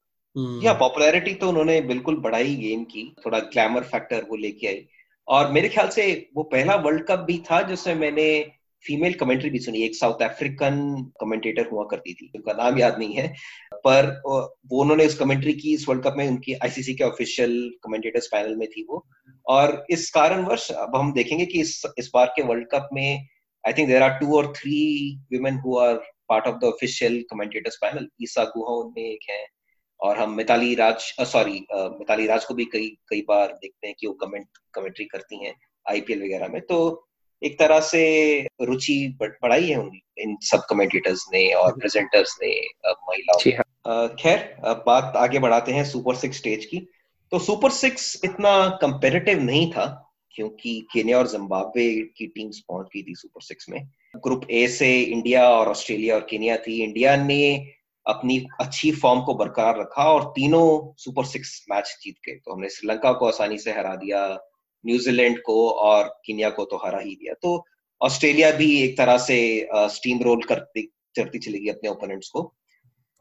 [0.65, 4.85] या पॉपुलैरिटी तो उन्होंने बिल्कुल बढ़ाई गेम की थोड़ा ग्लैमर फैक्टर वो लेके आई।
[5.29, 6.05] और मेरे ख्याल से
[6.37, 8.29] वो पहला वर्ल्ड कप भी था जिसमें मैंने
[8.85, 10.77] फीमेल कमेंट्री भी सुनी। एक साउथ अफ्रीकन
[11.21, 13.27] कमेंटेटर हुआ करती थी उनका नाम याद नहीं है
[13.85, 18.27] पर वो उन्होंने उस कमेंट्री की इस वर्ल्ड कप में उनकी आईसीसी के ऑफिशियल कमेंटेटर्स
[18.33, 19.05] पैनल में थी वो।
[19.47, 23.27] और इस कारणवश अब हम देखेंगे कि इस इस बार के वर्ल्ड कप में
[23.67, 24.81] I think there are two और three
[25.33, 25.95] women who are
[26.29, 29.47] part of the official commentators panel Isa Guha उनमें एक है
[30.01, 34.07] और हम मिताली राज सॉरी मिताली राज को भी कई कई बार देखते हैं कि
[34.07, 35.55] वो कमेंट कमेंट्री करती हैं
[35.89, 37.07] आईपीएल वगैरह में। तो
[37.43, 38.03] एक तरह से
[38.63, 42.51] रुचि बढ़ाई है उन इन सब कमेंटेटर्स ने और प्रेजेंटर्स ने
[42.87, 46.79] महिलाओं हाँ। खैर बात आगे बढ़ाते हैं सुपर सिक्स स्टेज की।
[47.33, 50.08] तो सुपर सिक्स इतना कंपेरेटिव नहीं था
[50.39, 51.85] क्योंकि केन्या और जिम्बाब्वे
[52.17, 53.81] की टीम्स पहुँच गई थी सुपर सिक्स में।
[54.17, 57.41] ग्रुप ए से इंडिया और ऑस्ट्रेलिया और केन्या थी। इंडिया ने
[58.07, 62.69] अपनी अच्छी फॉर्म को बरकरार रखा और तीनों सुपर सिक्स मैच जीत गए। तो हमने
[62.69, 64.23] श्रीलंका को आसानी से हरा दिया
[64.85, 67.65] न्यूजीलैंड को और किनिया को तो हरा ही दिया। तो
[68.01, 72.43] ऑस्ट्रेलिया भी एक तरह से स्टीम रोल करती चढ़ती चलेगी अपने ओपोनेंट्स को।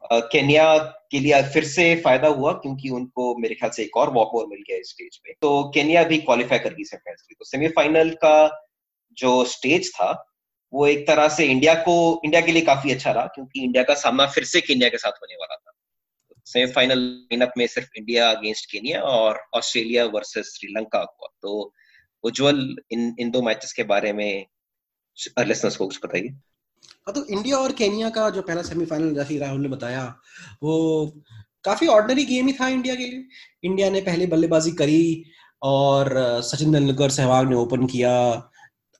[0.04, 0.78] केन्या
[1.10, 4.46] के लिए फिर से फ़ायदा हुआ क्योंकि उनको मेरे ख्याल से एक और वॉक ओवर
[4.46, 8.64] मिल गया स्टेज पे। तो केन्या भी क्वालिफाई कर गई सेमीफाइनल तो सेमीफाइनल का
[9.18, 10.34] जो स्टेज था,
[10.72, 13.94] वो एक तरह से इंडिया को, इंडिया के लिए काफ़ी अच्छा रहा क्योंकि इंडिया का
[13.94, 15.72] सामना फिर से केन्या के साथ होने वाला था।
[16.46, 21.74] सेमीफाइनल लाइनअप में सिर्फ़ इंडिया अगेंस्ट केन्या और ऑस्ट्रेलिया वर्सेस श्रीलंका हुआ। तो
[22.22, 24.46] उज्जवल इन इन दो मैचेस के बारे में
[25.76, 26.28] को कुछ बताइए।
[27.08, 30.02] हाँ तो इंडिया और केनिया का जो पहला सेमीफाइनल जैसे राहुल ने बताया,
[30.62, 31.06] वो
[31.64, 33.22] काफ़ी ऑर्डनरी गेम ही था इंडिया के लिए।
[33.64, 35.24] इंडिया ने पहले बल्लेबाजी करी
[35.62, 36.10] और
[36.44, 38.12] सचिन तेंदुलकर सहवाग ने ओपन किया।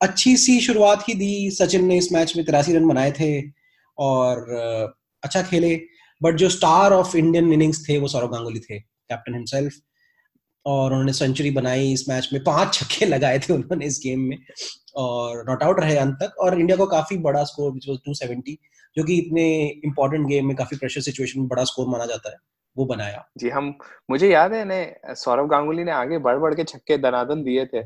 [0.01, 3.31] अच्छी सी शुरुआत ही दी। सचिन ने इस मैच में तिरासी रन बनाए थे
[3.99, 4.47] और
[5.23, 5.75] अच्छा खेले।
[6.21, 9.75] बट जो स्टार ऑफ़ इंडियन इनिंग्स थे, वो सौरभ गांगुली थे कैप्टन हिमसेल्फ
[10.67, 14.39] और उन्होंने सेंचुरी बनाई इस मैच में। पाँच छक्के लगाए थे उन्होंने इस गेम में।
[14.97, 18.57] और नॉट आउट रहे अंत तक। और इंडिया को काफ़ी बड़ा स्कोर विच वाज 270
[18.97, 22.37] जो कि इतने इंपॉर्टेंट गेम में काफ़ी प्रेशर सिचुएशन में बड़ा स्कोर माना जाता है
[22.77, 23.79] वो बनाया। जी हम
[24.11, 27.83] मुझे याद है ने सौरभ गांगुली ने आगे बढ़ बढ़ के छक्के दनादन दिए थे।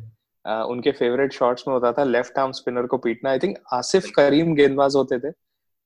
[0.47, 4.11] आ, उनके फेवरेट शॉट्स में होता था लेफ़्ट आर्म स्पिनर को पीटना। आई थिंक आसिफ
[4.11, 5.35] करीम गेंदबाज होते थे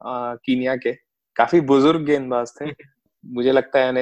[0.07, 0.93] आ, कीनिया के।
[1.37, 2.67] काफ़ी बुज़ुर्ग गेंदबाज थे।
[3.27, 3.93] मुझे लगता है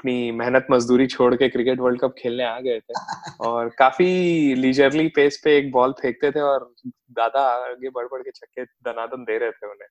[0.00, 2.94] अपनी मेहनत मजदूरी छोड़ के क्रिकेट वर्ल्ड कप खेलने आ गए थे।
[3.40, 8.30] और काफ़ी लीजरली पेस पे एक बॉल फेंकते थे और दादा आगे बढ़ बढ़ के
[8.30, 9.88] छक्के दनादन दे रहे थे उन्हें।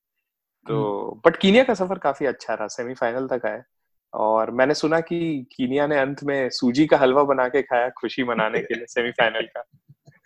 [0.67, 3.61] तो बट हम्म। कीनिया का सफ़र काफ़ी अच्छा रहा सेमीफाइनल तक आए।
[4.13, 8.23] और मैंने सुना कि कीनिया ने अंत में सूजी का हलवा बना के खाया खुशी
[8.23, 9.63] मनाने के लिए सेमीफाइनल का।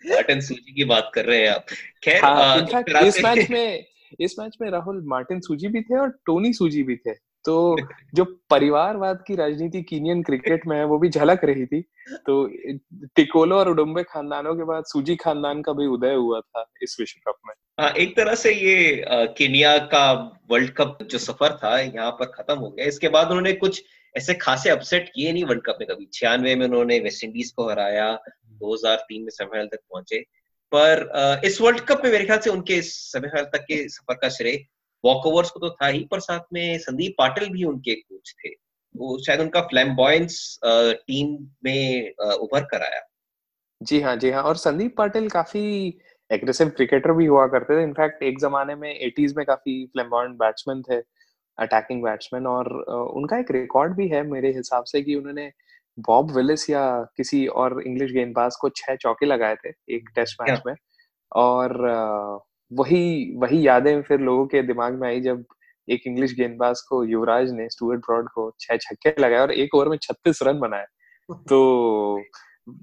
[0.06, 1.66] मार्टिन सूजी की बात कर रहे हैं आप।
[2.04, 2.58] खैर हाँ,
[3.02, 3.84] इस मैच में
[4.20, 7.76] इस मैच में राहुल मार्टिन सूजी भी थे और टोनी सूजी भी थे। तो
[8.14, 11.80] जो परिवारवाद की राजनीति कीनियन क्रिकेट में है वो भी झलक रही थी।
[12.26, 12.46] तो
[13.16, 17.20] टिकोलो और उडुम्बे खानदानों के बाद सूजी खानदान का भी उदय हुआ था इस विश्व
[17.28, 19.04] कप में। हाँ एक तरह से ये
[19.38, 20.12] केनिया का
[20.50, 23.82] वर्ल्ड कप जो सफ़र था यहाँ पर खत्म हो गया। इसके बाद उन्होंने कुछ
[24.14, 27.68] ऐसे खासे अपसेट किए नहीं वर्ल्ड कप में कभी। छियानवे में उन्होंने वेस्ट इंडीज को
[27.70, 28.12] हराया
[28.60, 30.20] 2003 में सेमीफाइनल तक पहुँचे।
[30.72, 34.64] पर इस वर्ल्ड कप में मेरे ख्याल से उनके सेमीफाइनल तक के सफ़र का श्रेय
[35.04, 38.50] वॉक ओवर्स को तो था ही पर साथ में संदीप पाटिल भी उनके कोच थे।
[38.94, 43.00] वो शायद उनका फ्लैम्बॉयंस टीम में उभर कर आया।
[43.80, 45.62] जी हाँ जी हाँ और संदीप पाटिल काफ़ी
[46.30, 50.82] एग्रेसिव क्रिकेटर भी हुआ करते थे। इनफैक्ट एक जमाने में एटीज में काफ़ी फ्लैम्बॉयंट बैट्समैन
[50.82, 51.02] थे
[51.58, 52.72] अटैकिंग बैट्समैन और
[53.16, 55.50] उनका एक रिकॉर्ड भी है मेरे हिसाब से कि उन्होंने
[55.98, 56.84] बॉब विलिस या
[57.16, 60.74] किसी और इंग्लिश गेंदबाज को छह चौके लगाए थे एक टेस्ट मैच में।
[61.32, 61.76] और
[62.72, 65.44] वही वही यादें फिर लोगों के दिमाग में आई जब
[65.88, 69.88] एक इंग्लिश गेंदबाज को युवराज ने स्टुअर्ट ब्रॉड को छह छक्के लगाए और एक ओवर
[69.88, 70.86] में छत्तीस रन बनाए।
[71.48, 72.20] तो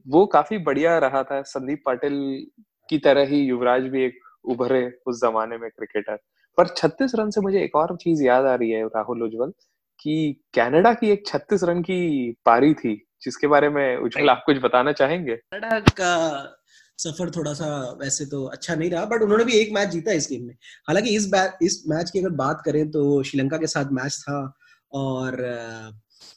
[0.07, 2.45] वो काफ़ी बढ़िया रहा था। संदीप पाटिल
[2.89, 6.17] की तरह ही युवराज भी एक उभरे उस जमाने में क्रिकेटर
[6.57, 9.51] पर 36 रन से मुझे एक और चीज़ याद आ रही है राहुल उज्जवल
[9.99, 14.57] कि कनाडा की एक 36 रन की पारी थी जिसके बारे में उज्जवल आप कुछ
[14.57, 15.35] बताना चाहेंगे?
[15.35, 16.60] कनाडा का
[17.03, 17.67] सफ़र थोड़ा सा
[18.01, 20.53] वैसे तो अच्छा नहीं रहा बट उन्होंने भी एक मैच जीता इस गेम में।
[20.87, 21.31] हालाँकि इस
[21.63, 24.53] इस मैच की अगर बात करें तो श्रीलंका के साथ मैच था
[24.91, 25.43] और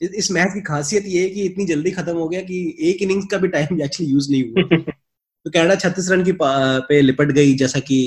[0.03, 3.27] इस मैच की खासियत ये है कि इतनी जल्दी खत्म हो गया कि एक इनिंग्स
[3.31, 4.79] का भी टाइम एक्चुअली यूज़ नहीं हुआ।
[5.45, 7.99] तो कनाडा छत्तीस रन की पे लिपट गई जैसा कि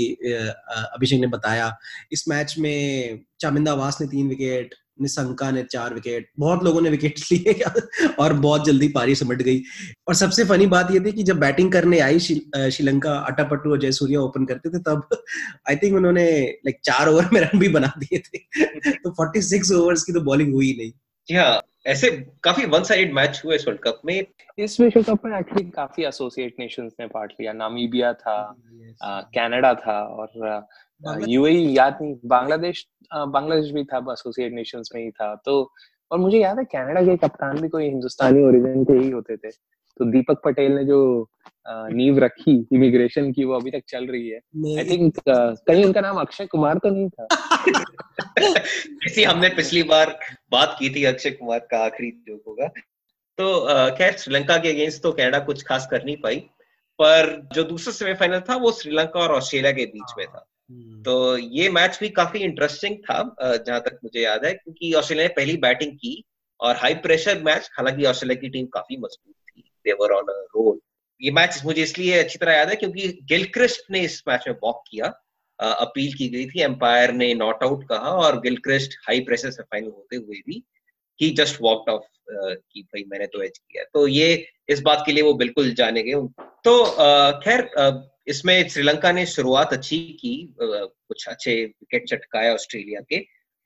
[0.95, 1.77] अभिषेक ने बताया।
[2.11, 6.89] इस मैच में चामिंदा वास ने तीन विकेट निशंका ने चार विकेट बहुत लोगों ने
[6.89, 7.63] विकेट लिए
[8.19, 9.61] और बहुत जल्दी पारी समट गई।
[10.07, 14.19] और सबसे फनी बात ये थी कि जब बैटिंग करने आई श्रीलंका अटापट्टू और जयसूर्या
[14.19, 15.09] ओपन करते थे तब
[15.69, 18.37] आई थिंक उन्होंने लाइक चार ओवर में रन भी बना दिए थे।
[18.91, 20.91] तो फोर्टी सिक्स ओवर्स की तो बॉलिंग हुई नहीं।
[21.27, 22.09] जी हाँ ऐसे
[22.43, 24.25] काफ़ी वन साइड मैच हुए इस वर्ल्ड कप में।
[24.59, 28.55] इस विश्व कप में एक्चुअली काफ़ी एसोसिएट नेशंस ने पार्ट लिया। नामीबिया था
[29.03, 29.87] कनाडा yes.
[29.87, 30.67] था और
[31.27, 35.73] यूएई याद नहीं बांग्लादेश बांग्लादेश भी था एसोसिएट नेशंस में ही था तो
[36.11, 39.49] और मुझे याद है कनाडा के कप्तान भी कोई हिंदुस्तानी ओरिजिन के ही होते थे
[39.97, 41.29] तो दीपक पटेल ने जो
[41.69, 44.37] नींव रखी इमिग्रेशन की वो अभी तक चल रही है।
[44.77, 47.27] आई थिंक कहीं उनका नाम अक्षय कुमार तो नहीं था।
[48.87, 50.19] किसी हमने पिछली बार
[50.51, 52.67] बात की थी अक्षय कुमार का आखिरी जो होगा।
[53.37, 56.35] तो खैर श्रीलंका के अगेंस्ट तो कनाडा कुछ खास कर नहीं पाई
[56.99, 60.47] पर जो दूसरा सेमीफाइनल था वो श्रीलंका और ऑस्ट्रेलिया के बीच में था।
[61.05, 65.33] तो ये मैच भी काफ़ी इंटरेस्टिंग था जहाँ तक मुझे याद है, क्योंकि ऑस्ट्रेलिया ने
[65.33, 66.23] पहली बैटिंग की
[66.59, 70.25] और हाई प्रेशर मैच हालाँकि ऑस्ट्रेलिया की टीम काफ़ी मज़बूत थी देवर ऑन
[70.55, 70.79] रोल
[71.21, 74.83] ये मैच मुझे इसलिए अच्छी तरह याद है क्योंकि गिलक्रिस्ट ने इस मैच में वॉक
[74.89, 75.13] किया
[75.59, 79.87] अपील की गई थी एम्पायर ने नॉट आउट कहा और गिलक्रिस्ट हाई प्रेशर से फाइनल
[79.87, 80.63] होते हुए भी
[81.19, 85.11] ही जस्ट वॉकड ऑफ़ कि भाई मैंने तो एच किया। तो ये इस बात के
[85.11, 86.27] लिए वो बिल्कुल जाने गए
[86.65, 86.83] तो
[87.43, 87.69] खैर
[88.27, 93.19] इसमें श्रीलंका ने शुरुआत अच्छी की कुछ अच्छे विकेट चटकाए ऑस्ट्रेलिया के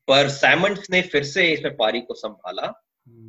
[0.07, 2.73] पर सैमंड्स ने फिर से इसमें पारी को संभाला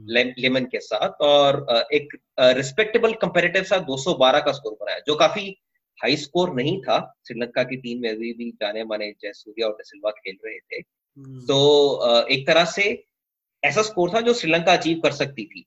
[0.08, 2.08] लेमन हम्म। के साथ और एक
[2.56, 5.48] रिस्पेक्टेबल कंपेरेटिव सा 212 का स्कोर बनाया जो काफ़ी
[5.98, 10.10] हाई स्कोर नहीं था श्रीलंका की टीम में अभी भी जाने माने जयसूर्या और डिसिल्वा
[10.10, 12.84] खेल रहे थे हम्म। तो एक तरह से
[13.62, 15.64] ऐसा स्कोर था जो श्रीलंका अचीव कर सकती थी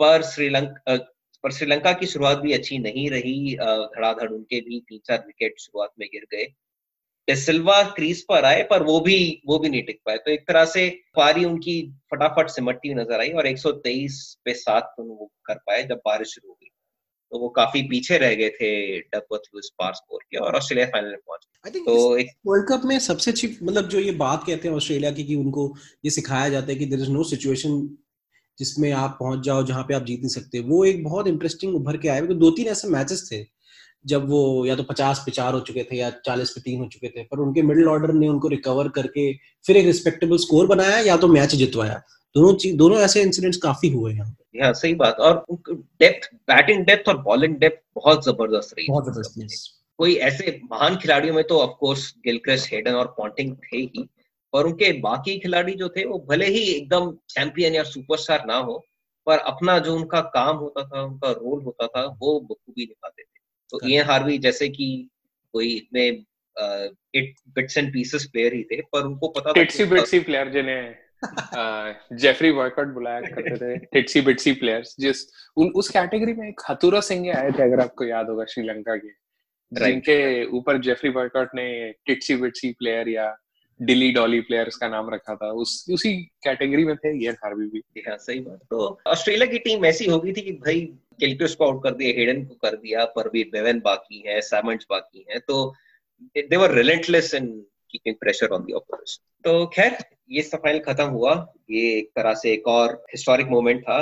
[0.00, 0.96] पर श्रीलंका
[1.44, 5.90] पर श्रीलंका की शुरुआत भी अच्छी नहीं रही। धड़ाधड़ उनके भी तीन चार विकेट शुरुआत
[6.00, 6.44] में गिर गए।
[7.28, 10.64] डिसिल्वा क्रीज पर आए पर वो भी वो भी नहीं टिक पाए। तो एक तरह
[10.66, 11.74] से पारी उनकी
[12.12, 16.48] फटाफट सिमटती हुई नज़र आई और 123 पे सात वो कर पाए जब बारिश शुरू
[16.48, 16.68] हो गई
[17.32, 21.10] तो वो काफ़ी पीछे रह गए थे डकवर्थ लुइस पार स्कोर के और ऑस्ट्रेलिया फाइनल
[21.10, 24.74] में पहुँच तो एक वर्ल्ड कप में सबसे अच्छी मतलब जो ये बात कहते हैं
[24.74, 25.64] ऑस्ट्रेलिया की कि उनको
[26.04, 27.78] ये सिखाया जाता है कि देयर इज़ नो सिचुएशन
[28.58, 31.96] जिसमें आप पहुँच जाओ जहाँ पे आप जीत नहीं सकते। वो एक बहुत इंटरेस्टिंग उभर
[31.96, 33.44] के आए। क्योंकि दो तीन ऐसे मैचेस थे
[34.04, 36.86] जब वो या तो पचास पे चार हो चुके थे या चालीस पे तीन हो
[36.88, 39.32] चुके थे पर उनके मिडिल ऑर्डर ने उनको रिकवर करके
[39.64, 42.00] फिर एक रिस्पेक्टेबल स्कोर बनाया या तो मैच जितवाया।
[42.36, 44.24] दोनों चीज़ दोनों ऐसे इंसिडेंट्स काफ़ी हुए हैं
[44.62, 49.78] हाँ सही बात। और डेप्थ बैटिंग डेप्थ और बॉलिंग डेप्थ बहुत ज़बरदस्त रही। बहुत ज़बरदस्त
[49.98, 54.08] कोई ऐसे महान खिलाड़ियों में तो ऑफ़ कोर्स गिलक्रिस्ट हेडन और पॉन्टिंग थे ही।
[54.54, 58.86] और उनके बाकी खिलाड़ी जो थे वो भले ही एकदम चैंपियन या सुपरस्टार ना हो
[59.26, 63.40] पर अपना जो उनका काम होता था उनका रोल होता था वो बखूबी निभाते थे।
[63.70, 65.10] तो ये हार्वी जैसे कि
[65.52, 66.24] कोई इतने
[67.48, 70.94] बिट्स एंड पीसेस प्लेयर ही थे पर उनको पता टिट्सी था प्लेयर जिन्हें
[72.16, 75.16] जेफरी वर्कआउट बुलाया करते थे टिट्सी बिट्सी प्लेयर्स जिस
[75.56, 79.08] उन उस कैटेगरी में एक हतुरा सिंह आए थे अगर आपको याद होगा श्रीलंका के
[79.84, 83.36] जिनके ऊपर जेफरी वर्कआउट ने टिट्सी बिट्सी प्लेयर या
[83.82, 88.02] डिली डॉली प्लेयर्स का नाम रखा था। उस, उसी कैटेगरी में थे ये हार्वी भी।
[88.08, 90.80] हाँ सही बात। तो ऑस्ट्रेलिया की टीम ऐसी हो गई थी कि भाई
[91.20, 94.86] किल्टस को आउट कर दिया हेडन को कर दिया पर भी बेवन बाकी है सैमंड्स
[94.90, 95.74] बाकी है तो
[96.38, 97.46] they were relentless in
[97.90, 99.96] keeping pressure on the opposition तो खैर,
[100.30, 101.32] ये सब फाइनल खत्म हुआ।
[101.70, 103.98] ये एक तरह से एक और हिस्टोरिक मोमेंट था।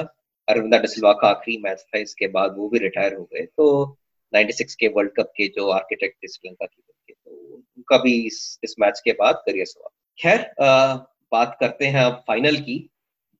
[0.48, 3.96] अरविंदा डिसिल्वा का आखिरी मैच था, इसके बाद वो भी रिटायर हो गए। तो
[4.32, 6.82] 96 के वर्ल्ड कप के जो आर्किटेक्ट थे श्रीलंका की
[7.92, 10.50] उनका भी इस, इस मैच के बाद करियर सवाल। खैर
[11.32, 12.90] बात करते हैं अब फाइनल की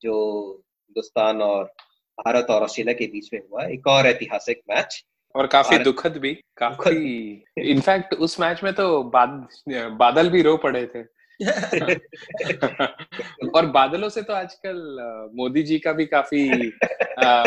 [0.03, 1.75] जो हिंदुस्तान और
[2.21, 5.05] भारत और ऑस्ट्रेलिया के बीच में हुआ एक और ऐतिहासिक मैच
[5.37, 10.87] और काफ़ी दुखद भी काफ़ी इनफैक्ट उस मैच में तो बाद, बादल भी रो पड़े
[10.87, 11.21] थे।
[13.57, 14.99] और बादलों से तो आजकल
[15.35, 16.73] मोदी जी का भी काफ़ी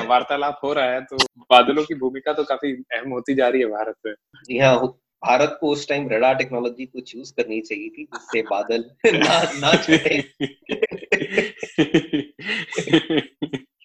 [0.07, 3.67] वार्तालाप हो रहा है तो बादलों की भूमिका तो काफ़ी अहम होती जा रही है
[3.67, 4.13] भारत में।
[4.45, 8.83] जी हाँ भारत को उस टाइम रडार टेक्नोलॉजी को चूज़ करनी चाहिए थी जिससे बादल
[9.05, 9.71] ना ना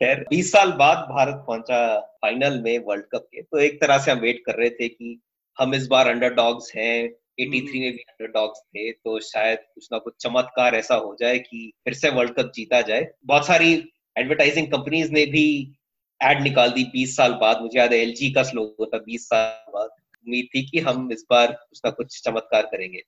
[0.01, 4.11] खैर 20 साल बाद भारत पहुँचा फाइनल में वर्ल्ड कप के। तो एक तरह से
[4.11, 5.21] हम वेट कर रहे थे कि
[5.59, 7.09] हम इस बार अंडरडॉग्स हैं
[7.41, 11.73] 83 में भी अंडरडॉग्स थे तो शायद कुछ ना कुछ चमत्कार ऐसा हो जाए कि
[11.85, 13.73] फिर से वर्ल्ड कप जीता जाए। बहुत सारी
[14.19, 15.75] एडवर्टाइजिंग कंपनीज़ ने भी
[16.21, 19.73] एड निकाल दी 20 साल बाद। मुझे याद है एलजी का स्लोगन था 20 साल
[19.73, 19.91] बाद।
[20.29, 23.03] उम्मीद थी कि हम इस बार कुछ ना कुछ चमत्कार करेंगे।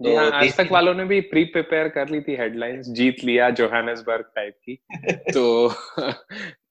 [0.00, 3.48] तो हाँ, आज तक वालों ने भी प्री प्रिपेयर कर ली थी हेडलाइंस जीत लिया
[3.50, 4.78] जोहानसबर्ग टाइप की।
[5.34, 5.68] तो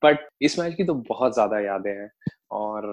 [0.04, 2.10] बट इस मैच की तो बहुत ज़्यादा यादें हैं
[2.52, 2.86] और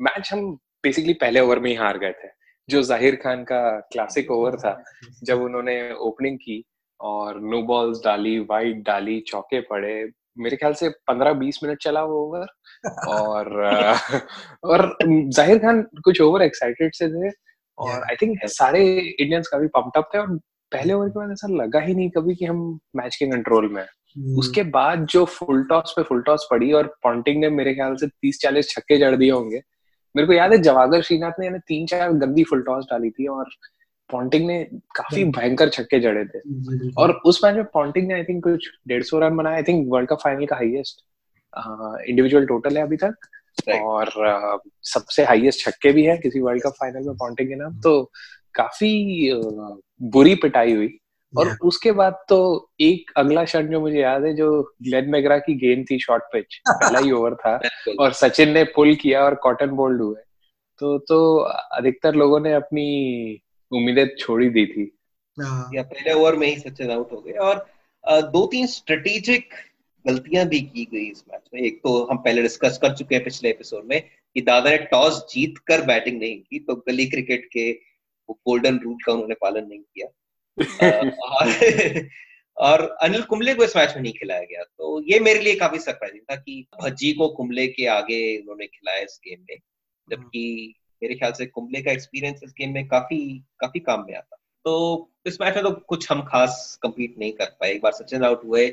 [0.00, 0.52] मैच हम
[0.84, 2.28] बेसिकली पहले ओवर में ही हार गए थे
[2.68, 4.82] जो ज़ाहिर खान का क्लासिक ओवर था
[5.24, 6.64] जब उन्होंने ओपनिंग की
[7.00, 9.94] और नो बॉल्स डाली वाइड डाली चौके पड़े
[10.38, 12.46] मेरे ख्याल से पंद्रह बीस मिनट चला वो ओवर
[13.08, 13.62] और
[14.64, 17.32] और ज़ाहिर खान कुछ ओवर एक्साइटेड से थे
[17.78, 20.36] और आई थिंक सारे इंडियंस काफ़ी पंप्ड अप थे और
[20.72, 23.82] पहले ओवर के बाद ऐसा लगा ही नहीं कभी कि हम मैच के कंट्रोल में
[23.82, 24.38] hmm.
[24.38, 28.06] उसके बाद जो फुल टॉस पे फुल टॉस पड़ी और पॉन्टिंग ने मेरे ख्याल से
[28.06, 29.60] तीस चालीस छक्के जड़ दिए होंगे।
[30.16, 33.44] मेरे को याद है जवागर श्रीनाथ ने तीन चार गंदी फुल टॉस डाली थी और
[34.10, 34.62] पॉन्टिंग ने
[34.96, 36.40] काफ़ी भयंकर छक्के जड़े थे।
[36.98, 39.86] और उस मैच में पॉन्टिंग ने आई थिंक कुछ डेढ़ सौ रन बनाया I think
[39.88, 41.04] world cup final का हाईएस्ट
[42.08, 43.14] इंडिविजुअल टोटल है अभी तक।
[43.72, 47.80] और uh, सबसे हाईएस्ट छक्के भी है किसी वर्ल्ड कप फाइनल में पॉन्टिंग के नाम।
[47.80, 48.02] तो
[48.54, 50.98] काफ़ी uh, बुरी पिटाई हुई।
[51.32, 51.60] और yeah.
[51.60, 52.38] उसके बाद तो
[52.80, 54.50] एक अगला क्षण जो मुझे याद है जो
[54.82, 57.54] ग्लेन मेगरा की गेंद थी शॉर्ट पिच पहला ही ओवर था।
[58.00, 60.20] और सचिन ने पुल किया और कॉटन बोल्ड हुए।
[60.80, 61.36] तो तो
[61.72, 63.40] अधिकतर लोगों ने अपनी
[63.72, 64.98] उम्मीदें छोड़ी दी थी।
[65.40, 67.66] हाँ। या पहले ओवर में ही सचिन आउट हो गए। और
[68.08, 69.48] दो तीन स्ट्रेटेजिक
[70.06, 73.24] गलतियाँ भी की गई इस मैच में। एक तो हम पहले डिस्कस कर चुके हैं
[73.24, 74.02] पिछले एपिसोड में
[74.34, 77.72] कि दादा ने टॉस जीत कर बैटिंग नहीं की तो गली क्रिकेट के
[78.28, 80.06] वो गोल्डन रूल का उन्होंने पालन नहीं किया।
[80.88, 82.08] और,
[82.56, 85.78] और अनिल कुंबले को इस मैच में नहीं खिलाया गया। तो ये मेरे लिए काफ़ी
[85.78, 89.56] सरप्राइजिंग था कि भज्जी को कुंबले के आगे उन्होंने खिलाया इस गेम में
[90.10, 93.20] जबकि मेरे ख्याल से कुंबले का एक्सपीरियंस इस गेम में काफ़ी
[93.60, 97.56] काफ़ी काम में आता। तो इस मैच में तो कुछ हम खास कंप्लीट नहीं कर
[97.60, 98.66] पाए। एक बार सचिन आउट हुए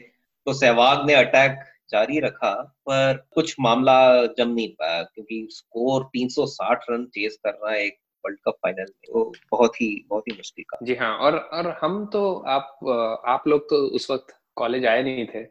[0.47, 1.59] तो सहवाग ने अटैक
[1.91, 2.51] जारी रखा,
[2.87, 8.57] पर कुछ मामला जम नहीं पाया, क्योंकि स्कोर 360 रन चेस करना एक वर्ल्ड कप
[8.63, 12.21] फाइनल में। वो बहुत ही बहुत ही मुश्किल का जी हाँ और और हम तो
[12.49, 15.43] आप आप लोग तो उस वक्त कॉलेज आए नहीं थे।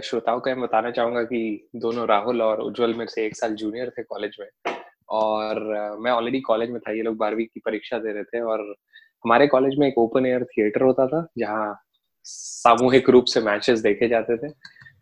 [0.00, 3.90] श्रोताओं को मैं बताना चाहूँगा कि दोनों राहुल और उज्जवल मेरे से एक साल जूनियर
[3.90, 4.48] थे कॉलेज में।
[5.12, 5.60] और
[6.00, 8.60] मैं ऑलरेडी कॉलेज में था, ये लोग बारहवीं की परीक्षा दे रहे थे और
[9.24, 11.74] हमारे कॉलेज में एक ओपन एयर थिएटर होता था, जहाँ
[12.24, 14.52] सामूहिक रूप से मैचेस देखे जाते थे।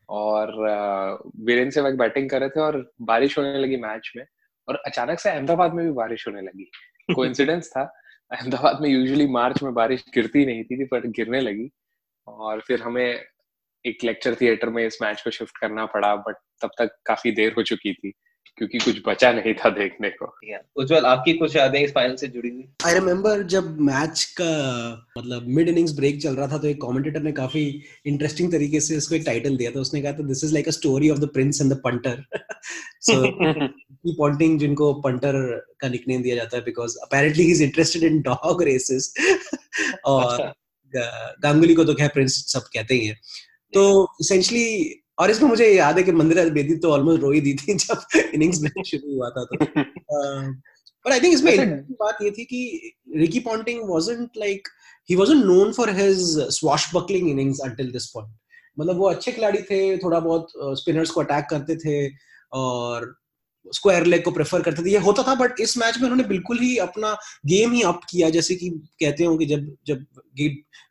[0.08, 0.52] और
[1.46, 4.24] वीरेंद्र सेवक बैटिंग कर रहे थे और बारिश होने लगी मैच में
[4.68, 6.70] और अचानक से अहमदाबाद में भी बारिश होने लगी।
[7.14, 7.82] कोइंसिडेंस था,
[8.30, 11.70] अहमदाबाद में यूजुअली मार्च में बारिश गिरती नहीं थी पर गिरने लगी।
[12.28, 13.20] और फिर हमें
[13.84, 17.54] एक लेक्चर थिएटर में इस मैच को शिफ्ट करना पड़ा बट तब तक काफ़ी देर
[17.56, 18.12] हो चुकी थी।
[18.58, 20.26] क्योंकि कुछ बचा नहीं था देखने को।
[20.76, 22.64] उज्जवल आपकी कुछ यादें इस फाइनल से जुड़ी हुई?
[22.86, 24.50] आई रिमेम्बर जब मैच का
[25.18, 27.64] मतलब मिड इनिंग्स ब्रेक चल रहा था तो एक कमेंटेटर ने काफ़ी
[28.06, 30.70] इंटरेस्टिंग तरीके से इसको एक टाइटल दिया था। उसने कहा था this is like a
[30.70, 32.24] story of the prince and the punter
[33.00, 35.42] so की पॉन्टिंग जिनको पंटर
[35.80, 39.12] का निकनेम दिया जाता है because apparently he is interested in dog races
[40.04, 43.14] और अच्छा। गांगुली को तो क्या प्रिंस सब कहते ही है।
[43.72, 43.82] तो
[44.20, 44.66] इसेंशली
[45.20, 48.18] और इसमें मुझे याद है कि मंदिरा बेदी तो ऑलमोस्ट रो ही दी थी जब
[48.34, 49.56] इनिंग्स में शुरू हुआ था तो।
[51.04, 54.68] बट आई थिंक इसमें बात ये थी कि Ricky Ponting wasn't like
[55.10, 58.34] he wasn't known for his swashbuckling innings until this point
[58.78, 61.96] मतलब वो अच्छे खिलाड़ी थे थोड़ा बहुत स्पिनर्स को अटैक करते थे
[62.52, 63.14] और
[63.66, 66.58] स्क्वायर लेग को प्रेफर करते थे। ये होता था बट इस मैच में उन्होंने बिल्कुल
[66.58, 67.12] ही अपना
[67.46, 68.68] गेम ही अप किया जैसे कि
[69.00, 70.04] कहते हो कि जब जब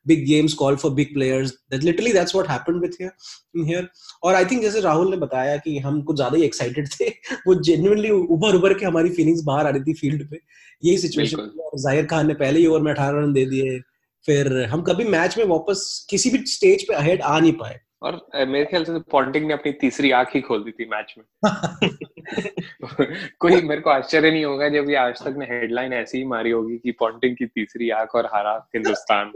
[0.07, 3.11] big games call for big players that literally that's what happened with here
[3.57, 3.89] in here
[4.24, 7.09] और आई थिंक जैसे राहुल ने बताया कि हम कुछ ज़्यादा ही एक्साइटेड थे
[7.47, 10.39] वो जेन्युइनली उभर उभर के हमारी फीलिंग्स बाहर आ रही थी फ़ील्ड पे।
[10.84, 13.80] यही सिचुएशन ज़ाहिर खान ने पहले ही ओवर में अठारह रन दे दिए
[14.26, 18.28] फिर हम कभी मैच में वापस किसी भी स्टेज पे अहेड आ नहीं पाए। और
[18.36, 21.26] मेरे ख्याल से पॉन्टिंग ने अपनी तीसरी आँख ही खोल दी थी मैच में।
[23.39, 26.52] कोई मेरे को आश्चर्य नहीं होगा जब ये आज तक ने हेडलाइन ऐसी ही मारी
[26.52, 29.32] होगी कि पॉन्टिंग की तीसरी आँख और हारा हिंदुस्तान।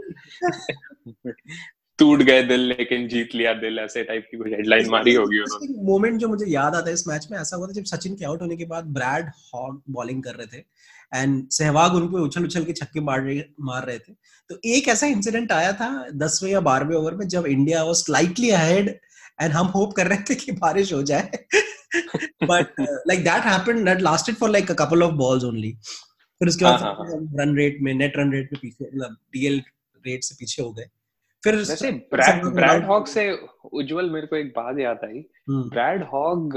[1.98, 5.82] टूट गए दिल लेकिन जीत लिया दिल ऐसे टाइप की कुछ हेडलाइन मारी होगी उन्होंने।
[5.82, 8.24] मोमेंट जो मुझे याद आता है इस मैच में ऐसा हुआ था जब सचिन के
[8.24, 10.64] आउट होने के बाद ब्रैड हॉग बॉलिंग कर रहे थे।
[11.12, 14.12] एंड सहवाग उन पे उछल उछल के छक्के मार रहे मार रहे थे।
[14.50, 18.50] तो एक ऐसा इंसिडेंट आया था दसवें या बारहवें ओवर में जब India was slightly
[18.50, 18.88] ahead
[19.40, 21.30] and हम होप कर रहे थे कि बारिश हो जाए।
[22.44, 25.72] But like that happened that lasted for like a couple of balls only
[26.40, 26.94] फिर उसके बाद रन हाँ,
[27.56, 29.62] रेट हाँ, हाँ। में नेट रन रेट में पीछे मतलब डीएल
[30.04, 30.86] रेट से पीछे हो गए।
[31.44, 33.30] फिर वैसे ब्रैड ब्रैड हॉग से
[33.72, 36.56] उज्जवल मेरे को एक बात याद आई। ब्रैड हम्म। हॉग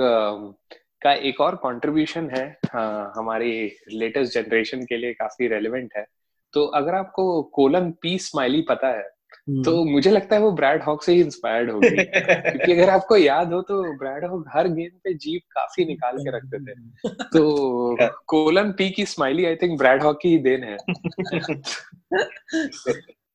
[1.02, 6.06] का एक और कंट्रीब्यूशन है हाँ, हमारी लेटेस्ट जनरेशन के लिए काफ़ी रेलेवेंट है।
[6.54, 9.18] तो अगर आपको कोलन पी स्माइली पता है
[9.48, 13.18] तो हम्म। मुझे लगता है वो ब्रैड हॉक से ही इंस्पायर्ड होगी। क्योंकि अगर आपको
[13.18, 17.98] याद हो तो ब्रैड हॉक हर गेम पे जीप काफ़ी निकाल के रखते थे। तो
[18.28, 20.78] कोलन पी की smiley I think Brad Hogg की ही देन है।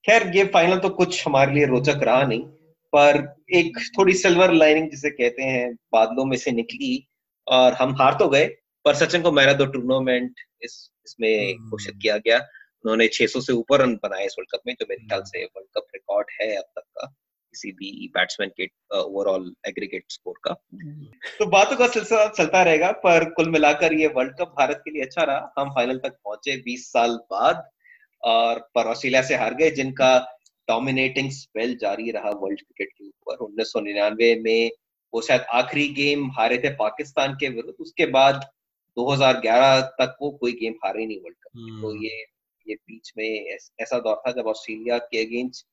[0.07, 2.43] खैर ये फाइनल तो कुछ हमारे लिए रोचक रहा नहीं
[2.95, 7.09] पर एक थोड़ी सिल्वर लाइनिंग जिसे कहते हैं बादलों में से निकली
[7.47, 8.47] और हम हार तो गए
[8.85, 10.75] पर सचिन को मैन ऑफ़ द टूर्नामेंट इस
[11.07, 12.39] इसमें घोषित किया गया।
[12.85, 15.69] उन्होंने 600 से ऊपर रन बनाए इस वर्ल्ड कप में जो मेरे ख्याल से वर्ल्ड
[15.77, 18.67] कप रिकॉर्ड है अब तक का किसी भी बैट्समैन के
[18.99, 20.53] ओवरऑल एग्रीगेट स्कोर का।
[21.39, 25.03] तो बातों का सिलसिला चलता रहेगा पर कुल मिलाकर ये वर्ल्ड कप भारत के लिए
[25.03, 27.63] अच्छा रहा। हम फाइनल तक पहुँचे 20 साल बाद
[28.23, 30.19] और पर ऑस्ट्रेलिया से हार गए जिनका
[30.69, 34.71] डोमिनेटिंग स्पेल जारी रहा वर्ल्ड क्रिकेट के ऊपर। उन्नीस सौ निन्यानवे में
[35.15, 38.41] वो शायद आखिरी गेम हारे थे पाकिस्तान के विरुद्ध उसके बाद
[38.97, 42.25] 2011 तक वो कोई गेम हारे नहीं वर्ल्ड कप तो ये
[42.69, 45.67] ये बीच में ऐसा दौर था जब ऑस्ट्रेलिया के against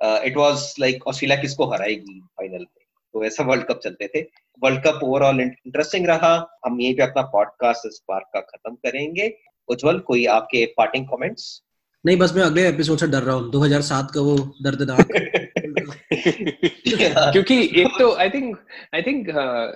[0.00, 2.84] it was like Australia किसको हराएगी फाइनल में।
[3.14, 4.20] तो ऐसा वर्ल्ड कप चलते थे।
[4.62, 9.38] वर्ल्ड कप ओवरऑल इंटरेस्टिंग रहा। हम यहीं पे अपना पॉडकास्ट इस बार का खत्म करेंगे।
[9.68, 11.62] उज्जवल कोई आपके पार्टिंग कमेंट्स
[12.06, 15.08] नहीं बस मैं अगले एपिसोड से डर रहा हूँ। 2007 का वो दर्दनाक।
[17.32, 18.58] क्योंकि एक तो आई थिंक
[18.94, 19.30] आई थिंक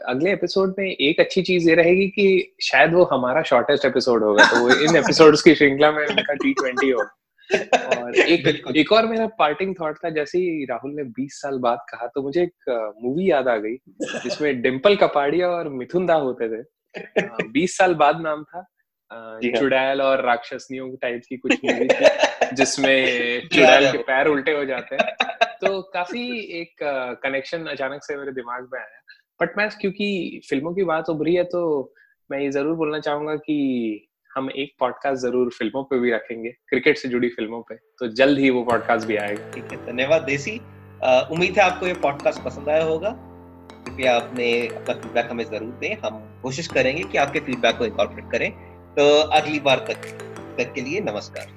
[0.08, 4.44] अगले एपिसोड में एक अच्छी चीज़ ये रहेगी कि शायद वो हमारा शॉर्टेस्ट एपिसोड होगा
[4.44, 7.04] तो इन एपिसोड्स की श्रृंखला में उनका टी ट्वेंटी हो
[8.00, 11.78] और एक एक और मेरा पार्टिंग थॉट था जैसे ही राहुल ने 20 साल बाद
[11.90, 16.48] कहा तो मुझे एक मूवी याद आ गई जिसमें डिम्पल कपाड़िया और मिथुन दा होते
[16.48, 16.64] थे।
[17.48, 18.66] बीस साल बाद नाम था।
[19.12, 22.06] चुड़ैल और राक्षसनियों टाइप की कुछ मूवी थी
[22.54, 25.14] जिसमें चुड़ैल के पैर उल्टे हो जाते हैं।
[25.60, 26.76] तो काफ़ी एक
[27.22, 29.00] कनेक्शन अचानक से मेरे दिमाग में आया।
[29.40, 31.94] बट मैं क्योंकि फ़िल्मों की बात उभरी है तो
[32.30, 36.98] मैं ये ज़रूर बोलना चाहूँगा कि हम एक पॉडकास्ट ज़रूर फ़िल्मों पे भी रखेंगे क्रिकेट
[36.98, 40.58] से जुड़ी फ़िल्मों पे। तो जल्द ही वो पॉडकास्ट भी आएगा। ठीक है धन्यवाद देसी।
[41.30, 43.10] उम्मीद है आपको ये पॉडकास्ट पसंद आया होगा।
[43.86, 48.30] कृपया आपने अपना फीडबैक हमें ज़रूर दें। हम कोशिश करेंगे कि आपके फीडबैक को इनकॉर्पोरेट
[48.32, 50.04] करें। तो अगली बार तक
[50.58, 51.48] तक के लिए नमस्कार।